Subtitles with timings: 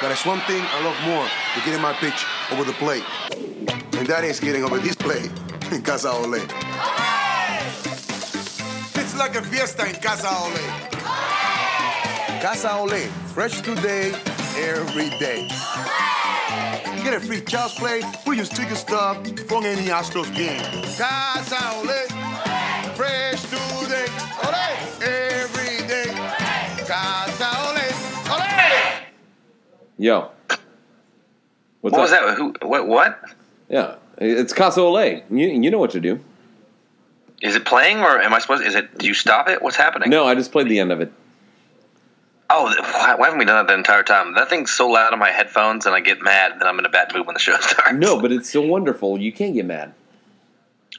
[0.00, 3.02] But there's one thing I love more than getting my pitch over the plate.
[3.98, 5.28] And that is getting over this plate
[5.72, 6.34] in Casa Ole.
[8.94, 10.88] It's like a fiesta in Casa Ole.
[12.40, 14.12] Casa Ole, fresh today,
[14.56, 15.48] every day.
[16.96, 19.16] You get a free child's play, we just ticket stuff
[19.48, 20.62] from any Astros game.
[20.96, 21.97] Casa Ole,
[29.98, 30.30] Yo.
[31.80, 32.00] What's what up?
[32.00, 32.36] was that?
[32.36, 32.54] Who?
[32.62, 32.86] What?
[32.86, 33.20] What?
[33.68, 35.22] Yeah, it's Casa Ole.
[35.30, 36.20] You, you know what to do.
[37.42, 38.64] Is it playing or am I supposed?
[38.64, 38.96] Is it?
[38.98, 39.60] Do you stop it?
[39.60, 40.08] What's happening?
[40.08, 41.12] No, I just played the end of it.
[42.50, 44.34] Oh, why, why haven't we done that the entire time?
[44.34, 46.88] That thing's so loud on my headphones, and I get mad that I'm in a
[46.88, 47.92] bad mood when the show starts.
[47.94, 49.18] No, but it's so wonderful.
[49.18, 49.92] You can't get mad.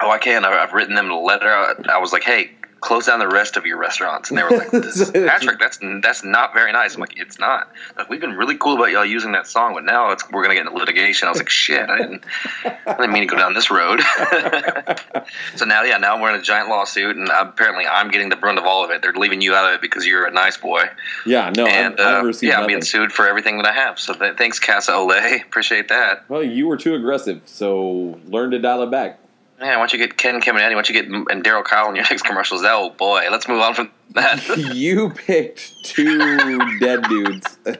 [0.02, 0.46] Oh, I can.
[0.46, 1.50] I've written them a letter.
[1.50, 2.52] I was like, hey,
[2.82, 4.72] close down the rest of your restaurants, and they were like,
[5.14, 6.96] Patrick, that's that's not very nice.
[6.96, 7.72] I'm like, it's not.
[7.98, 10.56] Like, we've been really cool about y'all using that song, but now it's we're gonna
[10.56, 11.28] get into litigation.
[11.28, 12.24] I was like, shit, I didn't,
[12.64, 14.02] I didn't mean to go down this road.
[15.56, 18.58] so now, yeah, now we're in a giant lawsuit, and apparently I'm getting the brunt
[18.58, 19.02] of all of it.
[19.02, 20.84] They're leaving you out of it because you're a nice boy,
[21.26, 23.74] Yeah, no, and I've, I've uh, received yeah, I'm being sued for everything that I
[23.74, 24.00] have.
[24.00, 25.12] So th- thanks, Casa Ole.
[25.42, 26.30] Appreciate that.
[26.30, 29.20] Well, you were too aggressive, so learn to dial it back.
[29.60, 32.24] Yeah, once you get Ken, Eddie, once you get and Darryl Kile in your next
[32.24, 34.42] commercials, oh boy, let's move on from that.
[34.74, 37.58] you picked two dead dudes.
[37.66, 37.76] well,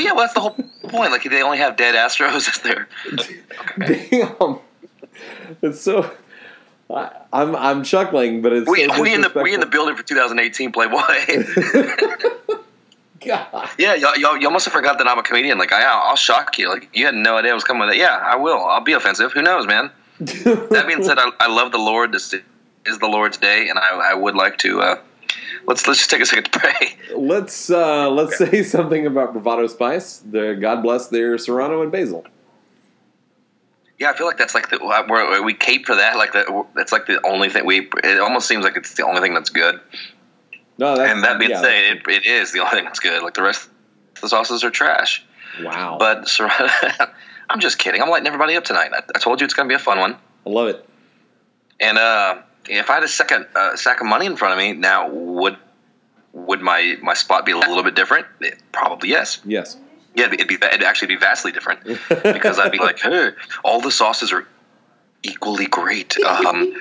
[0.00, 0.56] yeah, well, that's the whole
[0.88, 1.12] point.
[1.12, 2.88] Like, they only have dead Astros as their.
[3.78, 4.58] Damn,
[5.62, 6.10] it's so.
[6.90, 9.96] I, I'm I'm chuckling, but it's We, so we in the we in the building
[9.96, 11.00] for 2018 Playboy.
[13.24, 13.70] God.
[13.78, 15.56] yeah, y'all, y'all, y'all must have forgot that I'm a comedian.
[15.56, 16.68] Like, I, I'll shock you.
[16.68, 17.98] Like, you had no idea I was coming with it.
[17.98, 18.62] Yeah, I will.
[18.62, 19.32] I'll be offensive.
[19.32, 19.90] Who knows, man?
[20.20, 22.12] That being said, I, I love the Lord.
[22.12, 22.34] This
[22.86, 24.80] is the Lord's day, and I, I would like to.
[24.80, 24.96] Uh,
[25.66, 26.96] let's let's just take a second to pray.
[27.16, 30.18] let's uh, let's say something about Bravado Spice.
[30.18, 32.24] The God bless their Serrano and Basil.
[33.98, 36.16] Yeah, I feel like that's like the where we cape for that.
[36.16, 37.88] Like the, that's like the only thing we.
[38.02, 39.80] It almost seems like it's the only thing that's good.
[40.78, 43.22] No, that's, and that being yeah, said, it, it is the only thing that's good.
[43.22, 43.68] Like the rest
[44.20, 45.24] the sauces are trash.
[45.62, 45.96] wow.
[45.98, 46.68] But Serrano,
[47.50, 48.02] I'm just kidding.
[48.02, 48.90] I'm lighting everybody up tonight.
[48.92, 50.16] I, I told you it's going to be a fun one.
[50.46, 50.88] I love it.
[51.80, 54.72] And uh, if I had a second uh, sack of money in front of me
[54.72, 55.56] now, would
[56.32, 58.26] would my my spot be a little bit different?
[58.40, 59.40] It, probably yes.
[59.44, 59.76] Yes.
[60.16, 63.30] Yeah, it'd, be, it'd actually be vastly different because I'd be like, hey,
[63.64, 64.46] all the sauces are
[65.22, 66.16] equally great.
[66.24, 66.80] Um,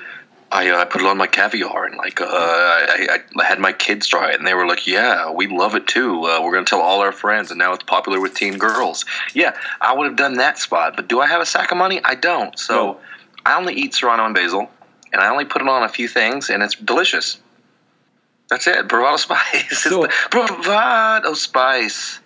[0.53, 3.73] I, uh, I put it on my caviar and like uh, I, I had my
[3.73, 6.23] kids try it and they were like, yeah, we love it too.
[6.25, 9.03] Uh, we're gonna tell all our friends and now it's popular with teen girls.
[9.33, 11.99] Yeah, I would have done that spot, but do I have a sack of money?
[12.03, 12.57] I don't.
[12.59, 12.99] So No.
[13.45, 14.69] I only eat serrano and basil,
[15.11, 17.37] and I only put it on a few things, and it's delicious.
[18.49, 18.87] That's it.
[18.87, 19.79] Bravado spice.
[19.83, 22.19] So- bravado spice.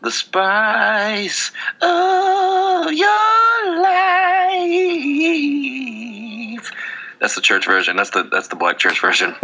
[0.00, 1.50] The spice
[1.82, 6.17] of your life.
[7.20, 7.96] That's the church version.
[7.96, 9.34] That's the that's the black church version.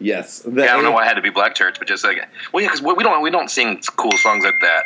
[0.00, 0.40] yes.
[0.40, 2.18] The Yeah, I don't know why it had to be black church, but just like
[2.52, 4.84] well, yeah, because we don't we don't sing cool songs like that.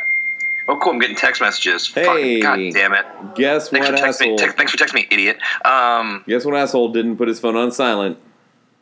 [0.65, 0.93] Oh, cool!
[0.93, 1.91] I'm getting text messages.
[1.93, 2.05] Hey.
[2.05, 3.05] Fucking, God damn it!
[3.35, 4.01] Guess Thanks what me.
[4.01, 4.37] asshole?
[4.37, 5.37] Text, thanks for texting me, idiot.
[5.65, 8.17] Um, Guess what asshole didn't put his phone on silent?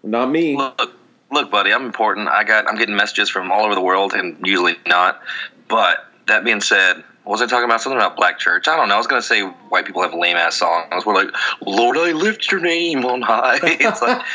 [0.04, 0.56] Not me.
[0.58, 0.94] look,
[1.32, 2.28] look, buddy, I'm important.
[2.28, 5.22] I got, I'm getting messages from all over the world, and usually not.
[5.68, 7.82] But that being said, what was I talking about?
[7.82, 8.68] Something about black church.
[8.68, 8.96] I don't know.
[8.96, 11.06] I was gonna say white people have lame ass songs.
[11.06, 11.30] We're like,
[11.66, 13.60] Lord, I lift your name on high.
[13.64, 14.26] it's like,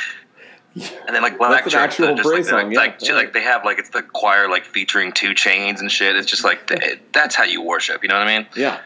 [0.75, 3.15] and then like black That's church, just like, praise they're song, like, yeah.
[3.15, 6.17] like, like they have like it's the choir like featuring 2 Chainz and shit.
[6.17, 6.71] It's just like
[7.13, 8.03] that's how you worship.
[8.03, 8.47] You know what I mean?
[8.57, 8.81] Yeah.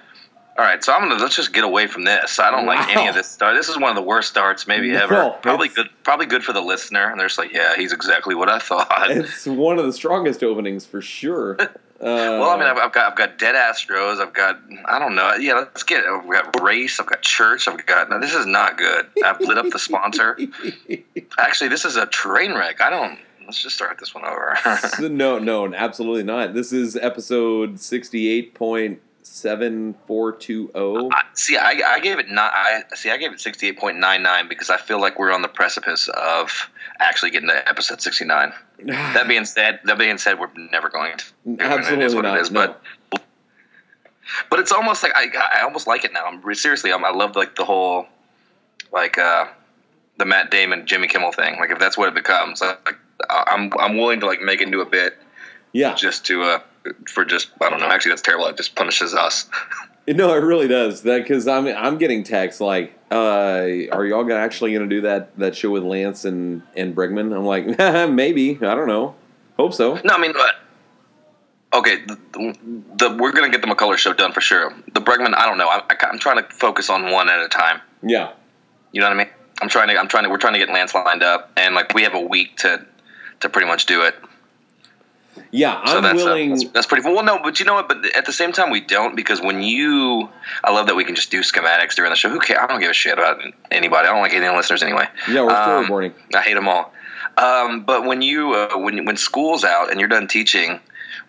[0.58, 2.38] All right, so I'm gonna let's just get away from this.
[2.38, 3.56] I don't like any of this start.
[3.56, 5.30] This is one of the worst starts maybe No, ever.
[5.40, 5.88] Probably good.
[6.02, 7.10] Probably good for the listener.
[7.10, 9.10] And they're just like, yeah, he's exactly what I thought.
[9.10, 11.56] It's one of the strongest openings for sure.
[12.00, 14.20] Uh, well, I mean, I've, I've got I've got dead Astros.
[14.20, 15.34] I've got I don't know.
[15.34, 16.02] Yeah, let's get.
[16.02, 16.06] It.
[16.06, 16.98] I've got race.
[16.98, 17.68] I've got church.
[17.68, 18.08] I've got.
[18.08, 19.06] No, this is not good.
[19.22, 20.38] I've lit up the sponsor.
[21.38, 22.80] Actually, this is a train wreck.
[22.80, 23.18] I don't.
[23.44, 24.56] Let's just start this one over.
[25.10, 26.54] no, no, absolutely not.
[26.54, 31.10] This is episode sixty-eight point seven four two zero.
[31.12, 32.50] I, see, I, I gave it not.
[32.54, 33.10] I see.
[33.10, 35.48] I gave it sixty eight point nine nine because I feel like we're on the
[35.48, 36.70] precipice of
[37.00, 38.52] actually getting to episode sixty nine.
[38.84, 41.24] That being said, that being said, we're never going to.
[41.46, 42.74] It is Absolutely what not, It is, no.
[43.10, 43.22] But
[44.48, 45.26] but it's almost like I
[45.58, 46.24] I almost like it now.
[46.24, 46.92] I'm seriously.
[46.92, 48.06] I'm, I love like the whole
[48.92, 49.46] like uh
[50.18, 51.58] the Matt Damon Jimmy Kimmel thing.
[51.58, 52.96] Like if that's what it becomes, like
[53.28, 55.18] I'm I'm willing to like make it into a bit
[55.72, 56.58] Yeah, just to uh
[57.08, 57.86] for just I don't know.
[57.86, 58.46] Actually, that's terrible.
[58.46, 59.48] It just punishes us.
[60.16, 61.02] no, it really does.
[61.02, 65.36] That because I'm I'm getting texts like, uh, "Are y'all gonna actually gonna do that
[65.38, 67.66] that show with Lance and and Bregman?" I'm like,
[68.10, 68.56] maybe.
[68.56, 69.14] I don't know.
[69.56, 70.00] Hope so.
[70.04, 70.54] No, I mean, but
[71.72, 72.18] Okay, the,
[72.96, 74.74] the, we're gonna get the McCullers show done for sure.
[74.92, 75.68] The Bregman, I don't know.
[75.68, 77.80] I, I, I'm trying to focus on one at a time.
[78.02, 78.32] Yeah.
[78.90, 79.28] You know what I mean?
[79.62, 79.96] I'm trying to.
[79.96, 80.30] I'm trying to.
[80.30, 82.84] We're trying to get Lance lined up, and like we have a week to
[83.40, 84.16] to pretty much do it.
[85.52, 86.50] Yeah, So I'm that's, uh, willing.
[86.50, 87.08] that's that's pretty.
[87.08, 87.88] Well, no, but you know what?
[87.88, 90.28] But at the same time, we don't because when you,
[90.64, 92.28] I love that we can just do schematics during the show.
[92.30, 92.60] Who cares?
[92.62, 93.40] I don't give a shit about
[93.70, 94.06] anybody.
[94.08, 95.06] I don't like any of the listeners anyway.
[95.28, 96.12] yeah, we're Um, storyboarding.
[96.34, 96.92] I hate them all.
[97.36, 100.80] Um, but when you uh, when when school's out and you're done teaching,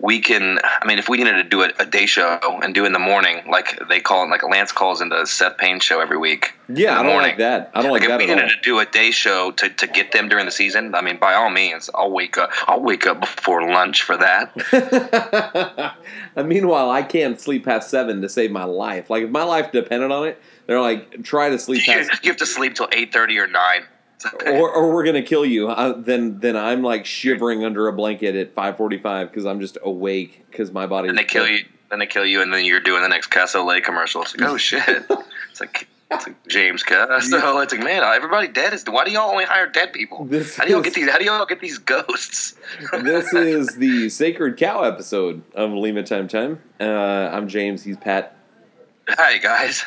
[0.02, 2.86] we can i mean if we needed to do a, a, day show and do
[2.86, 6.00] in the morning like they call it like lance calls in the seth payne show
[6.00, 6.54] every week.
[6.68, 7.30] Yeah i don't morning.
[7.30, 7.72] like that.
[7.74, 8.50] I don't like, like if we needed all.
[8.50, 11.34] to do a day show to, to get them during the season i mean by
[11.34, 15.96] all means i'll wake up i'll wake up before lunch for that.
[16.34, 19.10] And meanwhile i can't sleep past seven to save my life.
[19.10, 22.32] Like if my life depended on it they're like try to sleep you, past you
[22.32, 23.84] have to sleep till 8.30 or 9
[24.26, 24.60] okay.
[24.60, 25.70] or, or we're gonna kill you.
[25.70, 30.46] I, then then I'm like shivering under a blanket at 5:45 because I'm just awake
[30.50, 31.10] because my body.
[31.10, 31.66] And they kill you.
[31.90, 34.22] Then they kill you, and then you're doing the next Casa Ole commercial.
[34.22, 34.84] It's like, oh shit!
[35.50, 35.88] it's like.
[36.14, 37.32] It's like James Casso.
[37.32, 37.64] Yeah.
[37.64, 38.84] It's like, man, everybody dead is.
[38.84, 40.26] Why do y'all only hire dead people?
[40.26, 41.10] This how do y'all is, get these?
[41.10, 42.56] How do y'all get these ghosts?
[43.02, 46.60] this is the sacred cow episode of Lima Time Time.
[46.82, 46.84] Uh,
[47.32, 47.84] I'm James.
[47.84, 48.36] He's Pat.
[49.18, 49.84] Hi guys.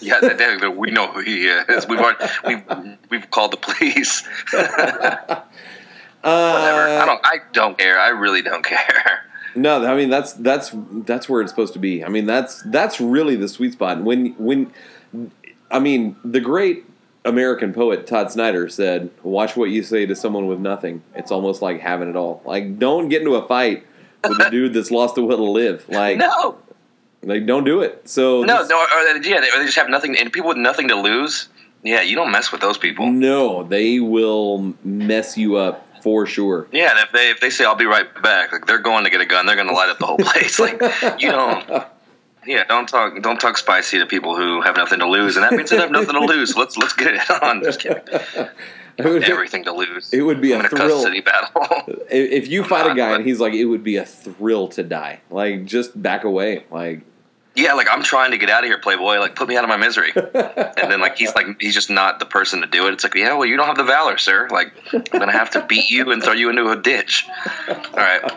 [0.00, 1.86] Yeah, that, that- we know who he is.
[1.88, 2.62] We've already, we've
[3.10, 4.26] we've called the police.
[4.52, 5.44] Whatever.
[6.24, 7.20] Uh, I don't.
[7.24, 8.00] I don't care.
[8.00, 9.22] I really don't care.
[9.54, 12.04] No, I mean that's that's that's where it's supposed to be.
[12.04, 14.02] I mean that's that's really the sweet spot.
[14.02, 14.72] When when
[15.70, 16.84] I mean the great
[17.24, 21.02] American poet Todd Snider said, "Watch what you say to someone with nothing.
[21.14, 22.42] It's almost like having it all.
[22.44, 23.86] Like don't get into a fight
[24.28, 25.88] with a dude that's lost the will to live.
[25.88, 26.58] Like No,
[27.26, 28.78] like don't do it." So no, this- no.
[28.80, 30.16] Or, they- yeah, they, or they just have nothing.
[30.18, 31.48] And people with nothing to lose.
[31.82, 33.06] Yeah, you don't mess with those people.
[33.12, 36.66] no, they will mess you up for sure.
[36.72, 39.10] Yeah, and if they if they say I'll be right back, like they're going to
[39.10, 40.58] get a gun, they're going to light up the whole place.
[40.58, 40.80] Like
[41.20, 41.84] you don't.
[42.48, 45.52] Yeah, don't talk don't talk spicy to people who have nothing to lose, and that
[45.52, 46.56] means they have nothing to lose.
[46.56, 47.60] Let's let's get it on.
[47.64, 48.04] Just kidding.
[49.00, 50.12] Would- Everything to lose.
[50.14, 50.88] It would be I'm a in a thrill.
[51.02, 52.04] custody battle.
[52.08, 55.22] If you fight a guy and he's like, it would be a thrill to die.
[55.28, 56.62] Like, just back away.
[56.70, 57.00] Like,
[57.56, 59.18] yeah, like I'm trying to get out of here, Playboy.
[59.18, 60.12] Like put me out of my misery.
[60.14, 62.92] and then like he's like he's just not the person to do it.
[62.92, 64.48] It's like yeah, well you don't have the valor, sir.
[64.50, 67.26] Like I'm gonna have to beat you and throw you into a ditch.
[67.68, 68.32] All right,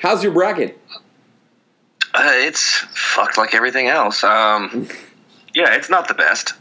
[0.00, 0.78] how's your bracket?
[2.14, 4.24] uh, it's fucked like everything else.
[4.24, 4.88] Um,
[5.54, 6.54] yeah, it's not the best.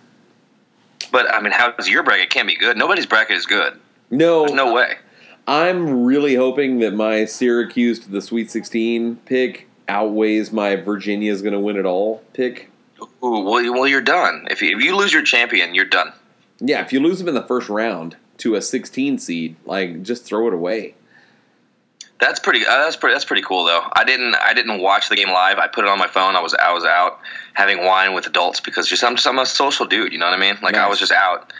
[1.11, 2.29] But I mean, how's your bracket?
[2.29, 2.77] Can't be good.
[2.77, 3.79] Nobody's bracket is good.
[4.11, 4.97] No, There's no way.
[5.47, 11.41] I'm really hoping that my Syracuse to the Sweet 16 pick outweighs my Virginia is
[11.41, 12.69] going to win it all pick.
[13.01, 14.47] Ooh, well, well, you're done.
[14.49, 16.13] If you, if you lose your champion, you're done.
[16.59, 20.25] Yeah, if you lose them in the first round to a 16 seed, like, just
[20.25, 20.95] throw it away.
[22.19, 22.65] That's pretty.
[22.65, 23.13] Uh, that's pretty.
[23.13, 23.81] That's pretty cool, though.
[23.93, 24.35] I didn't.
[24.35, 25.57] I didn't watch the game live.
[25.57, 26.35] I put it on my phone.
[26.35, 26.53] I was.
[26.53, 27.19] I was out
[27.53, 29.15] having wine with adults because just I'm.
[29.15, 30.11] Just, I'm a social dude.
[30.11, 30.57] You know what I mean?
[30.61, 31.53] Like I was just out,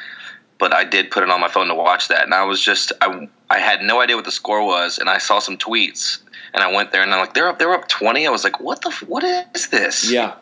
[0.58, 2.92] but I did put it on my phone to watch that, and I was just.
[3.00, 3.30] I.
[3.50, 6.20] I had no idea what the score was, and I saw some tweets,
[6.54, 7.60] and I went there, and I'm like, they're up.
[7.60, 8.28] They're up twenty.
[8.28, 8.92] I was like, what the?
[9.08, 10.12] What is this?
[10.12, 10.36] Yeah.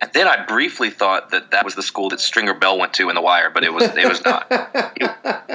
[0.00, 3.08] And then I briefly thought that that was the school that Stringer Bell went to
[3.08, 3.84] in the Wire, but it was.
[3.84, 4.52] It was not.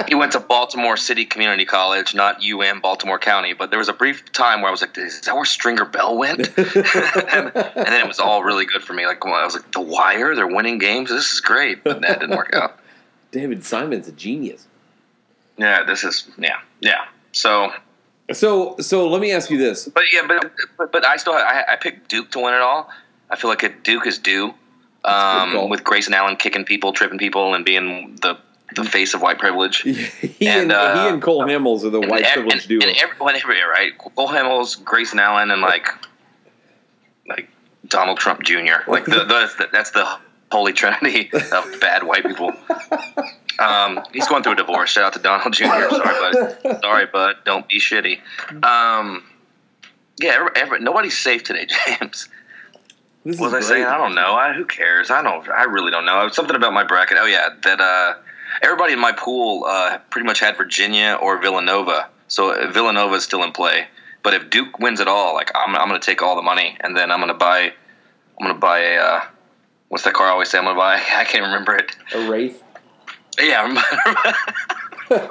[0.08, 3.52] he went to Baltimore City Community College, not UM Baltimore County.
[3.52, 6.16] But there was a brief time where I was like, "Is that where Stringer Bell
[6.16, 9.06] went?" and, and then it was all really good for me.
[9.06, 11.10] Like I was like, "The Wire, they're winning games.
[11.10, 12.78] This is great." But that didn't work out.
[13.30, 14.66] David Simon's a genius.
[15.58, 17.04] Yeah, this is yeah, yeah.
[17.32, 17.72] So,
[18.32, 19.88] So, so let me ask you this.
[19.88, 22.90] but yeah, but but, but I still I, I picked Duke to win it all.
[23.30, 24.54] I feel like a Duke is due
[25.04, 25.64] That's a good call.
[25.64, 28.38] um, with Grayson Allen kicking people, tripping people, and being the
[28.76, 29.78] the face of white privilege.
[29.82, 32.88] he And, and, uh, he and Cole Hamels are the white and, privilege and, duo.
[32.88, 33.96] and everyone everywhere, right?
[33.98, 35.88] Cole Hamels, Grayson Allen, and like
[37.28, 37.48] like
[37.86, 38.88] Donald Trump Jr.
[38.88, 40.06] Like the, the that's the
[40.52, 42.52] holy trinity of bad white people.
[43.60, 44.90] Um, he's going through a divorce.
[44.90, 45.64] Shout out to Donald Jr.
[45.64, 46.80] Sorry, bud.
[46.82, 47.36] Sorry, bud.
[47.44, 48.20] Don't be shitty.
[48.64, 49.22] Um,
[50.18, 52.28] yeah, every, every, nobody's safe today, James.
[53.24, 53.84] This What was I saying?
[53.84, 54.34] I don't know.
[54.34, 55.10] I, who cares?
[55.10, 55.46] I don't.
[55.48, 56.28] I really don't know.
[56.30, 57.18] Something about my bracket.
[57.20, 58.14] Oh yeah, that uh,
[58.62, 62.08] everybody in my pool uh, pretty much had Virginia or Villanova.
[62.28, 63.88] So uh, Villanova is still in play.
[64.22, 66.76] But if Duke wins it all, like I'm, I'm going to take all the money
[66.80, 67.60] and then I'm going to buy.
[67.60, 68.96] I'm going to buy a.
[68.96, 69.24] Uh,
[69.88, 70.94] what's that car I always say I'm going to buy?
[71.14, 71.94] I can't remember it.
[72.14, 72.62] A wraith.
[73.38, 73.82] Yeah.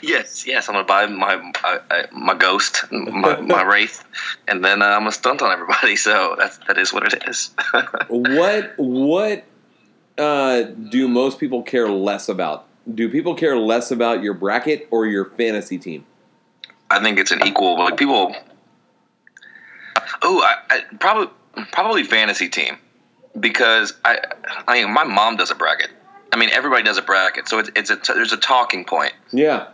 [0.00, 0.68] Yes, yes.
[0.68, 4.04] I'm going to buy my uh, my ghost, my, my wraith,
[4.46, 5.96] and then uh, I'm going to stunt on everybody.
[5.96, 7.50] So that's that is what it is.
[8.08, 9.44] what what
[10.18, 12.66] uh, do most people care less about?
[12.94, 16.04] Do people care less about your bracket or your fantasy team?
[16.90, 17.78] I think it's an equal.
[17.78, 18.34] Like people,
[20.22, 21.28] Oh, I, I probably
[21.72, 22.78] probably fantasy team
[23.38, 24.18] because I
[24.68, 25.90] I mean my mom does a bracket.
[26.32, 29.12] I mean everybody does a bracket, so it's it's a there's a talking point.
[29.32, 29.68] Yeah.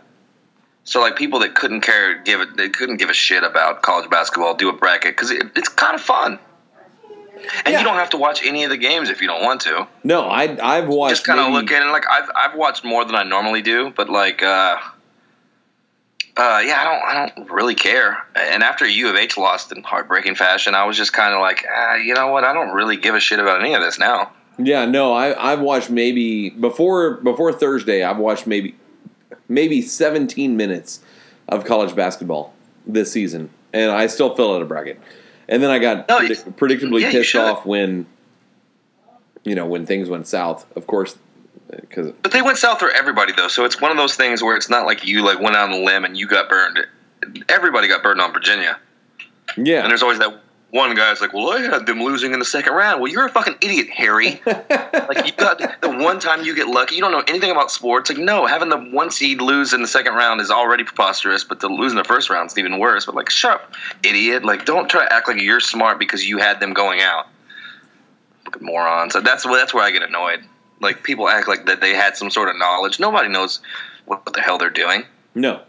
[0.83, 4.09] So like people that couldn't care give it they couldn't give a shit about college
[4.09, 6.37] basketball do a bracket because it, it's kind of fun.
[7.65, 7.79] And Yeah.
[7.79, 9.87] you don't have to watch any of the games if you don't want to.
[10.03, 13.05] No, I I've watched Just kind of look at it like I've I've watched more
[13.05, 14.77] than I normally do, but like uh
[16.35, 18.17] uh yeah, I don't I don't really care.
[18.35, 21.65] And after U of H lost in heartbreaking fashion, I was just kind of like,
[21.73, 22.43] ah, you know what?
[22.43, 24.31] I don't really give a shit about any of this now.
[24.61, 28.03] Yeah, no, I I've watched maybe before before Thursday.
[28.03, 28.75] I've watched maybe
[29.47, 30.99] maybe 17 minutes
[31.47, 32.53] of college basketball
[32.85, 34.99] this season, and I still fill out a bracket.
[35.47, 38.05] And then I got No, you- predict- predictably yeah, pissed off when
[39.43, 40.65] you know when things went south.
[40.75, 41.17] Of course,
[41.71, 44.55] because But they went south for everybody though, so it's one of those things where
[44.57, 46.79] it's not like you like went out on a limb and you got burned.
[47.47, 48.77] Everybody got burned on Virginia.
[49.57, 50.39] yeah, And there's always that
[50.71, 53.29] one guy's like, "Well, I had them losing in the second round." Well, you're a
[53.29, 54.41] fucking idiot, Harry.
[54.45, 56.95] like you got the one time you get lucky.
[56.95, 58.09] You don't know anything about sports.
[58.09, 61.59] Like, no, having the one seed lose in the second round is already preposterous, but
[61.61, 63.05] to lose in the first round is even worse.
[63.05, 63.73] But like, shut up,
[64.03, 64.45] idiot!
[64.45, 67.27] Like, don't try to act like you're smart because you had them going out.
[68.45, 69.13] Fucking morons.
[69.13, 70.43] That's that's where I get annoyed.
[70.81, 72.99] Like people act like that they had some sort of knowledge.
[72.99, 73.59] Nobody knows
[74.05, 75.03] what, what the hell they're doing
[75.35, 75.61] no,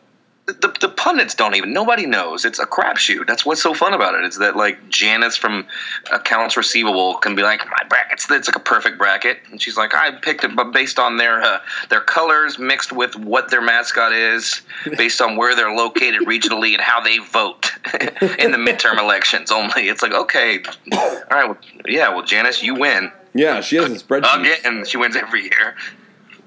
[0.54, 4.14] the, the pundits don't even nobody knows it's a crapshoot that's what's so fun about
[4.14, 5.66] it is that like janice from
[6.12, 9.94] accounts receivable can be like my bracket's it's like a perfect bracket and she's like
[9.94, 14.12] i picked it but based on their uh, their colors mixed with what their mascot
[14.12, 14.62] is
[14.96, 17.70] based on where they're located regionally and how they vote
[18.38, 20.60] in the midterm elections only it's like okay
[20.92, 24.40] all right well, yeah well janice you win yeah, she has a spreadsheet.
[24.40, 25.76] again and she wins every year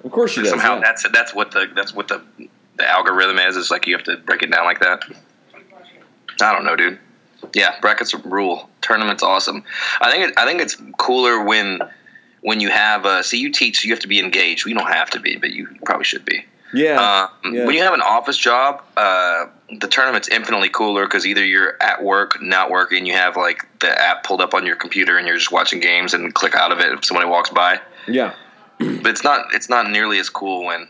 [0.03, 0.49] Of course she does.
[0.49, 0.81] somehow yeah.
[0.81, 2.21] that's that's what the that's what the
[2.77, 3.55] the algorithm is.
[3.55, 5.03] Is like you have to break it down like that.
[6.41, 6.99] I don't know, dude.
[7.53, 8.69] Yeah, brackets rule.
[8.81, 9.63] Tournaments awesome.
[10.01, 11.81] I think it, I think it's cooler when
[12.41, 14.65] when you have a see you teach so you have to be engaged.
[14.65, 16.45] We don't have to be, but you probably should be.
[16.73, 17.65] yeah, Um, yeah.
[17.65, 19.45] When you have an office job, uh,
[19.79, 23.89] the tournament's infinitely cooler because either you're at work, not working, you have like the
[24.01, 26.79] app pulled up on your computer and you're just watching games and click out of
[26.79, 28.33] it if somebody walks by yeah,
[28.79, 30.87] but it's not it's not nearly as cool when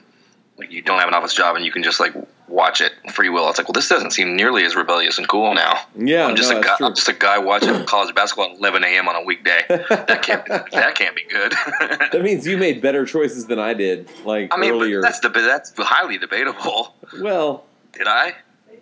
[0.57, 2.13] like you don't have an office job and you can just like
[2.47, 3.49] watch it free will.
[3.49, 5.81] It's like, well, this doesn't seem nearly as rebellious and cool now.
[5.97, 6.25] yeah.
[6.25, 6.77] I'm just no, a guy.
[6.77, 6.87] true.
[6.87, 9.07] I'm just a guy watching college basketball at 11 a.m.
[9.07, 9.61] on a weekday.
[9.67, 11.51] That can't that can't be good.
[12.11, 14.09] that means you made better choices than I did.
[14.25, 15.01] Like I mean, earlier.
[15.01, 16.93] that's that's highly debatable.
[17.21, 18.35] well, Did I?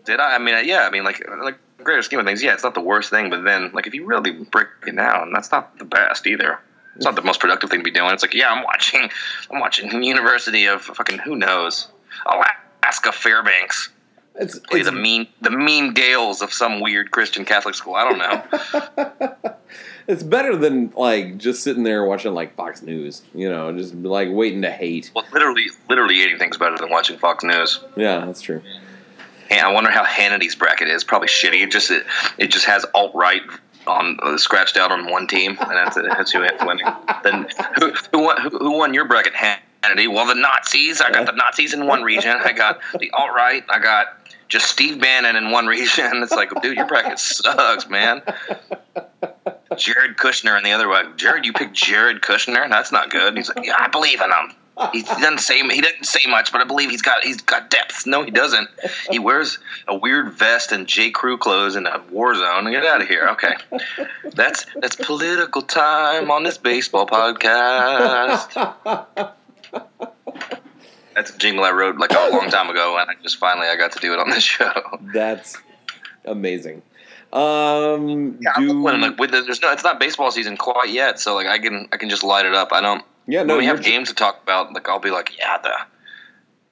[0.05, 0.35] Did I?
[0.35, 0.87] I mean, uh, yeah.
[0.87, 3.29] I mean, like like greater scheme of things, yeah, it's not the worst thing.
[3.29, 6.59] But then, like, if you really break it down, that's not the best either.
[6.95, 8.11] It's not the most productive thing to be doing.
[8.11, 9.09] It's like, yeah, I'm watching,
[9.49, 11.87] I'm watching University of fucking who knows,
[12.25, 13.89] Alaska Fairbanks.
[14.35, 17.95] it's, Play it's the mean, the mean Gales of some weird Christian Catholic school.
[17.95, 19.55] I don't know.
[20.07, 24.29] It's better than like just sitting there watching like Fox News, you know, just like
[24.31, 25.11] waiting to hate.
[25.15, 27.79] well, literally, literally anything's better than watching Fox News.
[27.95, 28.61] Yeah, that's true.
[29.49, 31.03] And I wonder how Hannity's bracket is.
[31.03, 31.63] Probably shitty.
[31.63, 32.05] It just it,
[32.37, 33.41] it just has alt right
[33.87, 35.95] on uh, scratched out on one team, and that's.
[35.95, 36.85] That's who it's winning.
[37.23, 37.47] Then
[37.79, 40.07] who who won, who, who won your bracket, Hannity?
[40.07, 41.01] Well, the Nazis.
[41.01, 42.37] I got the Nazis in one region.
[42.43, 43.63] I got the alt right.
[43.69, 46.21] I got just Steve Bannon in one region.
[46.21, 48.21] It's like, dude, your bracket sucks, man.
[49.77, 51.17] Jared Kushner in the other one.
[51.17, 52.69] Jared, you picked Jared Kushner.
[52.69, 53.37] That's not good.
[53.37, 54.55] He's like, yeah, I believe in him.
[54.91, 58.05] He doesn't say he doesn't say much, but I believe he's got he's got depth.
[58.05, 58.69] No, he doesn't.
[59.09, 62.69] He wears a weird vest and J Crew clothes in a war zone.
[62.71, 63.27] Get out of here.
[63.29, 63.53] Okay,
[64.33, 68.57] that's that's political time on this baseball podcast.
[71.13, 73.75] That's a jingle I wrote like a long time ago, and I just finally I
[73.75, 74.71] got to do it on this show.
[75.13, 75.57] That's
[76.25, 76.81] amazing.
[77.33, 78.73] Um, Yeah, do.
[78.73, 81.87] Like, with the, there's no, it's not baseball season quite yet, so like I can
[81.91, 82.73] I can just light it up.
[82.73, 83.03] I don't.
[83.27, 85.73] Yeah, no, when we have games to talk about, like I'll be like, yeah, the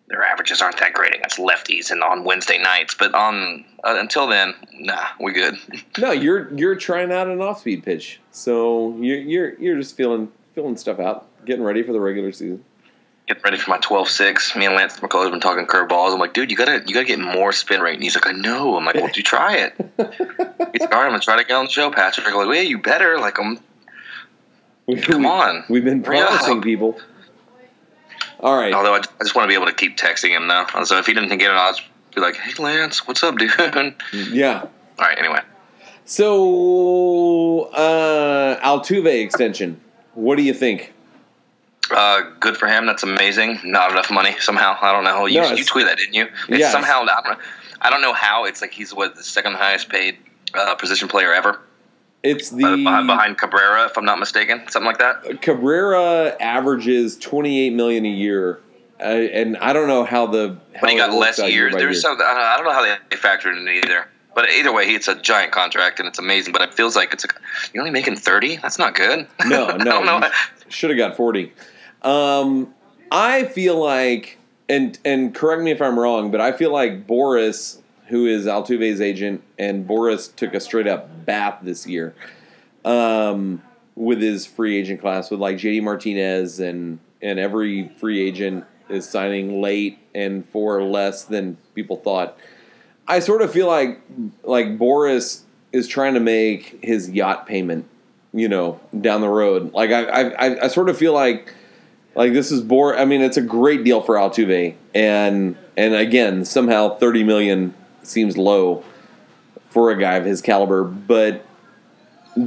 [0.10, 4.28] their averages aren't that great against lefties and on Wednesday nights, but on uh, until
[4.28, 5.56] then, nah, we good.
[6.00, 10.76] no, you're you're trying out an off-speed pitch, so you're you're you're just feeling feeling
[10.76, 12.64] stuff out, getting ready for the regular season.
[13.28, 14.56] Getting ready for my 12-6.
[14.56, 16.12] Me and Lance McCullers have been talking curveballs.
[16.12, 17.94] I'm like, dude, you gotta you gotta get more spin rate.
[17.94, 18.76] And he's like, I know.
[18.76, 19.76] I'm like, well, do you try it?
[19.78, 22.26] he's like, all right, I'm gonna try to get on the show, Patrick.
[22.26, 23.20] I'm like, well, yeah, you better.
[23.20, 23.60] Like, I'm
[24.98, 25.64] Come on.
[25.70, 27.00] we've been promising people.
[28.40, 30.66] All right, Although I, I just want to be able to keep texting him now.
[30.86, 31.84] So if he didn't get it, I'll just
[32.16, 33.52] be like, "Hey, Lance, what's up, dude?"
[34.32, 34.62] Yeah.
[34.62, 34.70] All
[35.06, 35.18] right.
[35.18, 35.42] Anyway,
[36.06, 39.80] So, uh, Altuve extension.
[40.14, 40.94] What do you think?
[41.92, 42.86] uh, good for him.
[42.86, 43.60] That's amazing.
[43.64, 44.78] Not enough money somehow.
[44.80, 45.26] I don't know.
[45.26, 46.28] You No, you tweeted that, didn't you?
[46.48, 46.72] It's Yes.
[46.72, 47.02] somehow.
[47.02, 47.44] I don't, know,
[47.82, 48.46] I don't know how.
[48.46, 50.18] It's like he's what the second highest paid
[50.54, 51.60] uh, position player ever.
[52.22, 55.42] It's the Uh, behind, Cabrera, if I'm not mistaken, something like that.
[55.42, 58.60] Cabrera averages 28 million a year,
[59.00, 61.74] uh, and I don't know how the how But he got less year years.
[61.76, 62.02] There's year.
[62.02, 62.18] some.
[62.22, 64.08] I don't, know how they, factored in either.
[64.36, 66.54] But either way, it's a giant contract and it's amazing.
[66.54, 67.30] But it feels like it's a,
[67.74, 68.58] you're only making thirty.
[68.58, 69.28] That's not good.
[69.46, 70.30] No, no,
[70.70, 71.52] should have got 40.
[72.04, 72.74] Um,
[73.12, 74.38] I feel like,
[74.70, 77.79] and and correct me if I'm wrong, but I feel like Boras,
[78.10, 82.14] who is Altuve's agent, and Boras took a straight up bath this year
[82.86, 83.62] um,
[83.96, 89.08] with his free agent class, with like JD Martinez and and every free agent is
[89.08, 92.38] signing late and for less than people thought.
[93.08, 94.02] I sort of feel like
[94.44, 97.86] like Boras is trying to make his yacht payment,
[98.34, 99.74] you know, down the road.
[99.74, 101.54] Like I I, I- sort of feel like
[102.16, 102.98] like this is Bor.
[102.98, 107.74] I mean, it's a great deal for Altuve, and and again, somehow thirty million
[108.10, 108.84] seems low
[109.70, 110.84] for a guy of his caliber.
[110.84, 111.46] But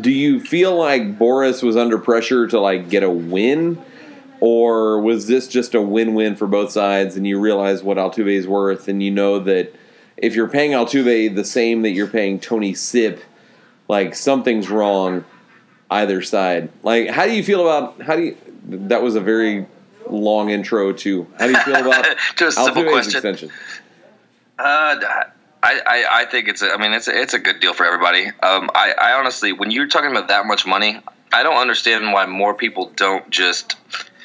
[0.00, 3.82] do you feel like Boras was under pressure to like get a win?
[4.40, 8.48] Or was this just a win-win for both sides, and you realize what Altuve is
[8.48, 9.72] worth, and you know that
[10.16, 13.22] if you're paying Altuve the same that you're paying Tony Sipp,
[13.86, 15.24] like something's wrong
[15.92, 16.70] either side.
[16.82, 18.36] Like, how do you feel about how do you?
[18.64, 19.66] That was a very
[20.08, 22.04] long intro to how do you feel about
[22.38, 23.12] To a simple Altuve's question.
[23.12, 23.50] extension?
[24.58, 25.24] Uh,
[25.62, 26.62] I, I, I think it's.
[26.62, 28.26] A, I mean, it's a, it's a good deal for everybody.
[28.26, 31.00] Um, I, I honestly, when you're talking about that much money,
[31.32, 33.76] I don't understand why more people don't just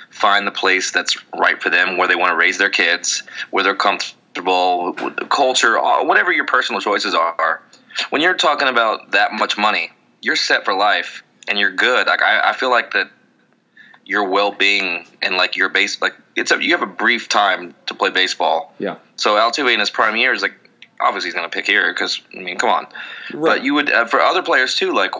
[0.09, 3.63] find the place that's right for them, where they want to raise their kids, where
[3.63, 7.61] they're comfortable, with the culture, uh, whatever your personal choices are.
[8.09, 9.91] When you're talking about that much money,
[10.21, 12.07] you're set for life and you're good.
[12.07, 13.09] Like I, I feel like that
[14.05, 17.93] your well-being and like your base, like it's a you have a brief time to
[17.93, 18.73] play baseball.
[18.79, 20.66] Yeah, So Altuve in his prime years, like
[20.99, 22.87] obviously he's going to pick here because I mean, come on.
[23.33, 23.57] Right.
[23.57, 25.11] But you would uh, for other players too, like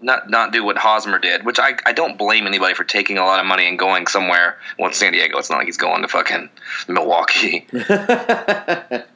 [0.00, 3.24] not not do what Hosmer did, which I I don't blame anybody for taking a
[3.24, 4.58] lot of money and going somewhere.
[4.78, 5.38] Well, San Diego.
[5.38, 6.50] It's not like he's going to fucking
[6.88, 7.66] Milwaukee.
[7.72, 9.06] but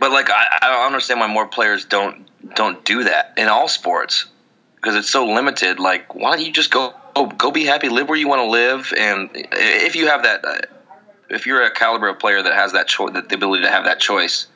[0.00, 3.68] but like I, I don't understand why more players don't don't do that in all
[3.68, 4.26] sports
[4.76, 5.80] because it's so limited.
[5.80, 8.50] Like, why don't you just go oh, go be happy, live where you want to
[8.50, 10.58] live, and if you have that, uh,
[11.34, 14.00] if you're a caliber of player that has that choice, the ability to have that
[14.00, 14.46] choice,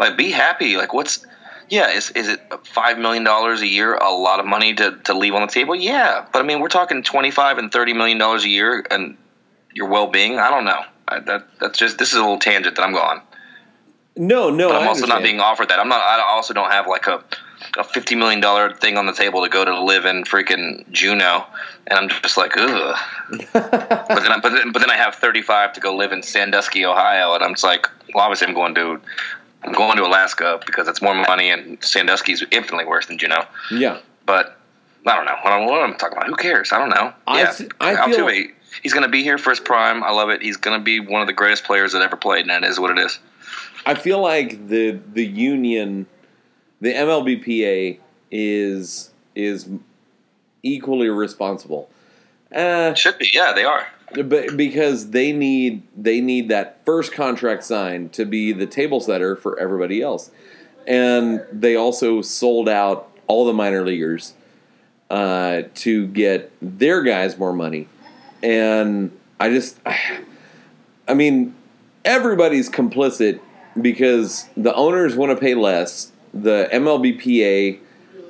[0.00, 0.76] like be happy.
[0.76, 1.24] Like, what's
[1.68, 5.14] yeah, is is it five million dollars a year a lot of money to to
[5.14, 5.74] leave on the table?
[5.74, 9.16] Yeah, but I mean, we're talking twenty five and thirty million dollars a year, and
[9.74, 10.38] your well being.
[10.38, 10.82] I don't know.
[11.08, 13.20] I, that that's just this is a little tangent that I'm going.
[14.16, 14.68] no, no.
[14.68, 15.78] But I'm also not being offered that.
[15.78, 16.00] I'm not.
[16.00, 17.22] I also don't have like a
[17.76, 21.44] a fifty million dollar thing on the table to go to live in freaking Juneau,
[21.86, 22.96] and I'm just like, ugh.
[23.30, 26.22] but then, I, but then, but then I have thirty five to go live in
[26.22, 29.00] Sandusky, Ohio, and I'm just like, well, obviously I'm going to.
[29.62, 33.46] I'm going to Alaska because it's more money, and Sandusky's infinitely worse than Juneau.
[33.72, 34.56] Yeah, But
[35.06, 36.28] I don't know what I'm, what I'm talking about.
[36.28, 36.70] Who cares?
[36.72, 37.12] I don't know.
[37.26, 38.28] I yeah, th- I feel-
[38.82, 40.04] he's going to be here for his prime.
[40.04, 40.40] I love it.
[40.42, 42.78] He's going to be one of the greatest players that ever played, and that is
[42.78, 43.18] what it is.
[43.86, 46.06] I feel like the the union,
[46.80, 47.98] the MLBPA
[48.30, 49.68] is is
[50.62, 51.88] equally responsible.
[52.54, 53.30] Uh, Should be.
[53.32, 53.86] Yeah, they are.
[54.24, 59.36] but because they need they need that first contract signed to be the table setter
[59.36, 60.30] for everybody else,
[60.86, 64.34] and they also sold out all the minor leaguers
[65.10, 67.88] uh, to get their guys more money,
[68.42, 69.78] and I just,
[71.08, 71.54] I mean,
[72.04, 73.40] everybody's complicit
[73.80, 76.12] because the owners want to pay less.
[76.34, 77.80] The MLBPA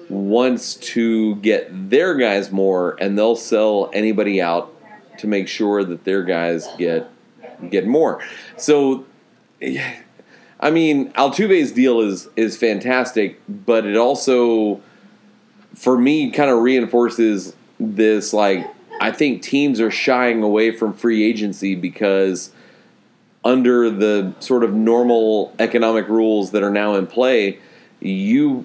[0.08, 4.72] wants to get their guys more, and they'll sell anybody out
[5.18, 7.10] to make sure that their guys get
[7.70, 8.22] get more.
[8.56, 9.06] So,
[10.60, 14.80] I mean, Altuve's deal is is fantastic, but it also,
[15.74, 18.32] for me, kind of reinforces this.
[18.32, 18.66] Like,
[19.00, 22.50] I think teams are shying away from free agency because
[23.44, 27.60] under the sort of normal economic rules that are now in play,
[28.06, 28.64] you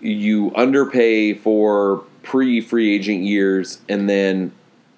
[0.00, 4.52] you underpay for pre free agent years and then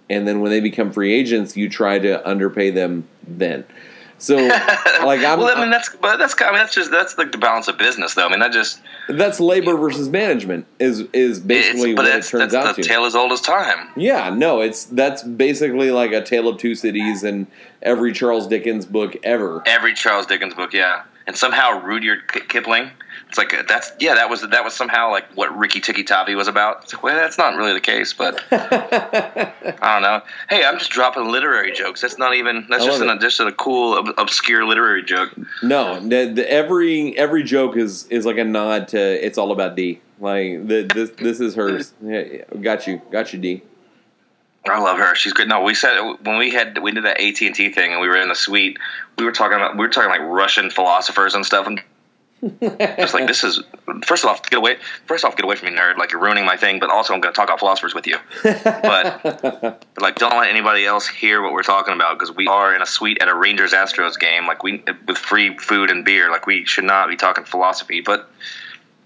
[0.08, 3.64] and then when they become free agents you try to underpay them then
[4.20, 4.36] so
[5.02, 7.38] like I'm, well, I mean, that's but that's I mean, that's just that's like the
[7.38, 8.26] balance of business, though.
[8.26, 12.54] I mean, that just that's labor versus management is is basically what it turns that's
[12.54, 13.88] out the to tale as old as time.
[13.96, 17.46] yeah no it's that's basically like a tale of two cities and
[17.82, 21.02] every charles dickens book ever Every Charles Dickens book, yeah.
[21.30, 22.90] And somehow Rudyard Kipling.
[23.28, 26.34] It's like uh, that's yeah, that was that was somehow like what Rikki Tikki Tavi
[26.34, 26.82] was about.
[26.82, 30.22] It's like, well, that's not really the case, but I don't know.
[30.48, 32.00] Hey, I'm just dropping literary jokes.
[32.00, 35.32] That's not even that's just an just a cool ob- obscure literary joke.
[35.62, 39.76] No, the, the, every every joke is is like a nod to it's all about
[39.76, 40.00] D.
[40.18, 41.94] Like the, this this is hers.
[42.02, 43.62] Yeah, got you, got you, D.
[44.66, 45.14] I love her.
[45.14, 45.48] She's good.
[45.48, 48.08] No, we said when we had we did that AT and T thing and we
[48.08, 48.78] were in the suite.
[49.16, 51.82] We were talking about we were talking like Russian philosophers and stuff, and
[52.60, 53.62] just like this is
[54.04, 54.76] first off get away.
[55.06, 55.96] First off, get away from me, nerd.
[55.96, 56.78] Like you're ruining my thing.
[56.78, 58.16] But also, I'm going to talk about philosophers with you.
[58.42, 62.74] But, but like, don't let anybody else hear what we're talking about because we are
[62.74, 64.46] in a suite at a Rangers Astros game.
[64.46, 66.30] Like we with free food and beer.
[66.30, 68.00] Like we should not be talking philosophy.
[68.00, 68.30] But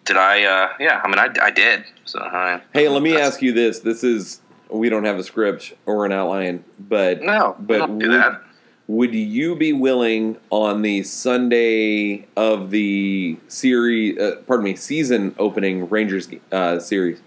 [0.05, 0.45] did I?
[0.45, 1.85] uh Yeah, I mean, I, I did.
[2.05, 3.81] So uh, Hey, let me ask you this.
[3.81, 4.41] This is
[4.71, 8.41] we don't have a script or an outline, but No, but would, that.
[8.87, 14.19] would you be willing on the Sunday of the series?
[14.19, 17.21] Uh, pardon me, season opening Rangers uh, series.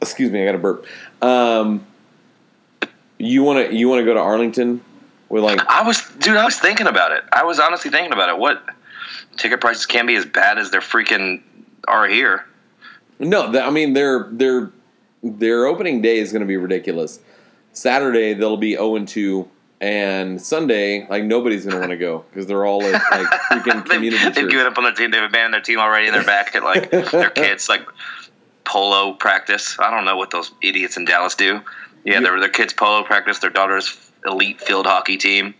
[0.00, 0.86] Excuse me, I got a burp.
[1.22, 1.86] Um,
[3.18, 4.82] you want to you want to go to Arlington
[5.28, 6.36] with like I was, dude.
[6.36, 7.24] I was thinking about it.
[7.32, 8.38] I was honestly thinking about it.
[8.38, 8.62] What
[9.36, 11.42] ticket prices can't be as bad as they're freaking
[11.88, 12.44] are here.
[13.18, 14.70] No, th- I mean their their
[15.24, 17.20] their opening day is going to be ridiculous.
[17.72, 19.48] Saturday they'll be zero and two,
[19.80, 23.84] and Sunday like nobody's going to want to go because they're all at like freaking
[23.84, 25.10] community they've, they've given up on their team.
[25.10, 27.86] They've abandoned their team already, and they're back at like their kids like
[28.64, 29.76] polo practice.
[29.80, 31.60] I don't know what those idiots in Dallas do.
[32.04, 33.38] Yeah, their their kids polo practice.
[33.38, 35.54] Their daughter's elite field hockey team.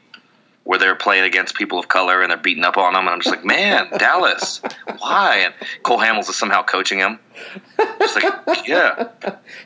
[0.65, 3.21] Where they're playing against people of color and they're beating up on them, and I'm
[3.21, 4.63] just like, man, Dallas,
[4.99, 5.37] why?
[5.45, 7.19] And Cole Hamels is somehow coaching him.
[7.99, 9.09] Just like, yeah,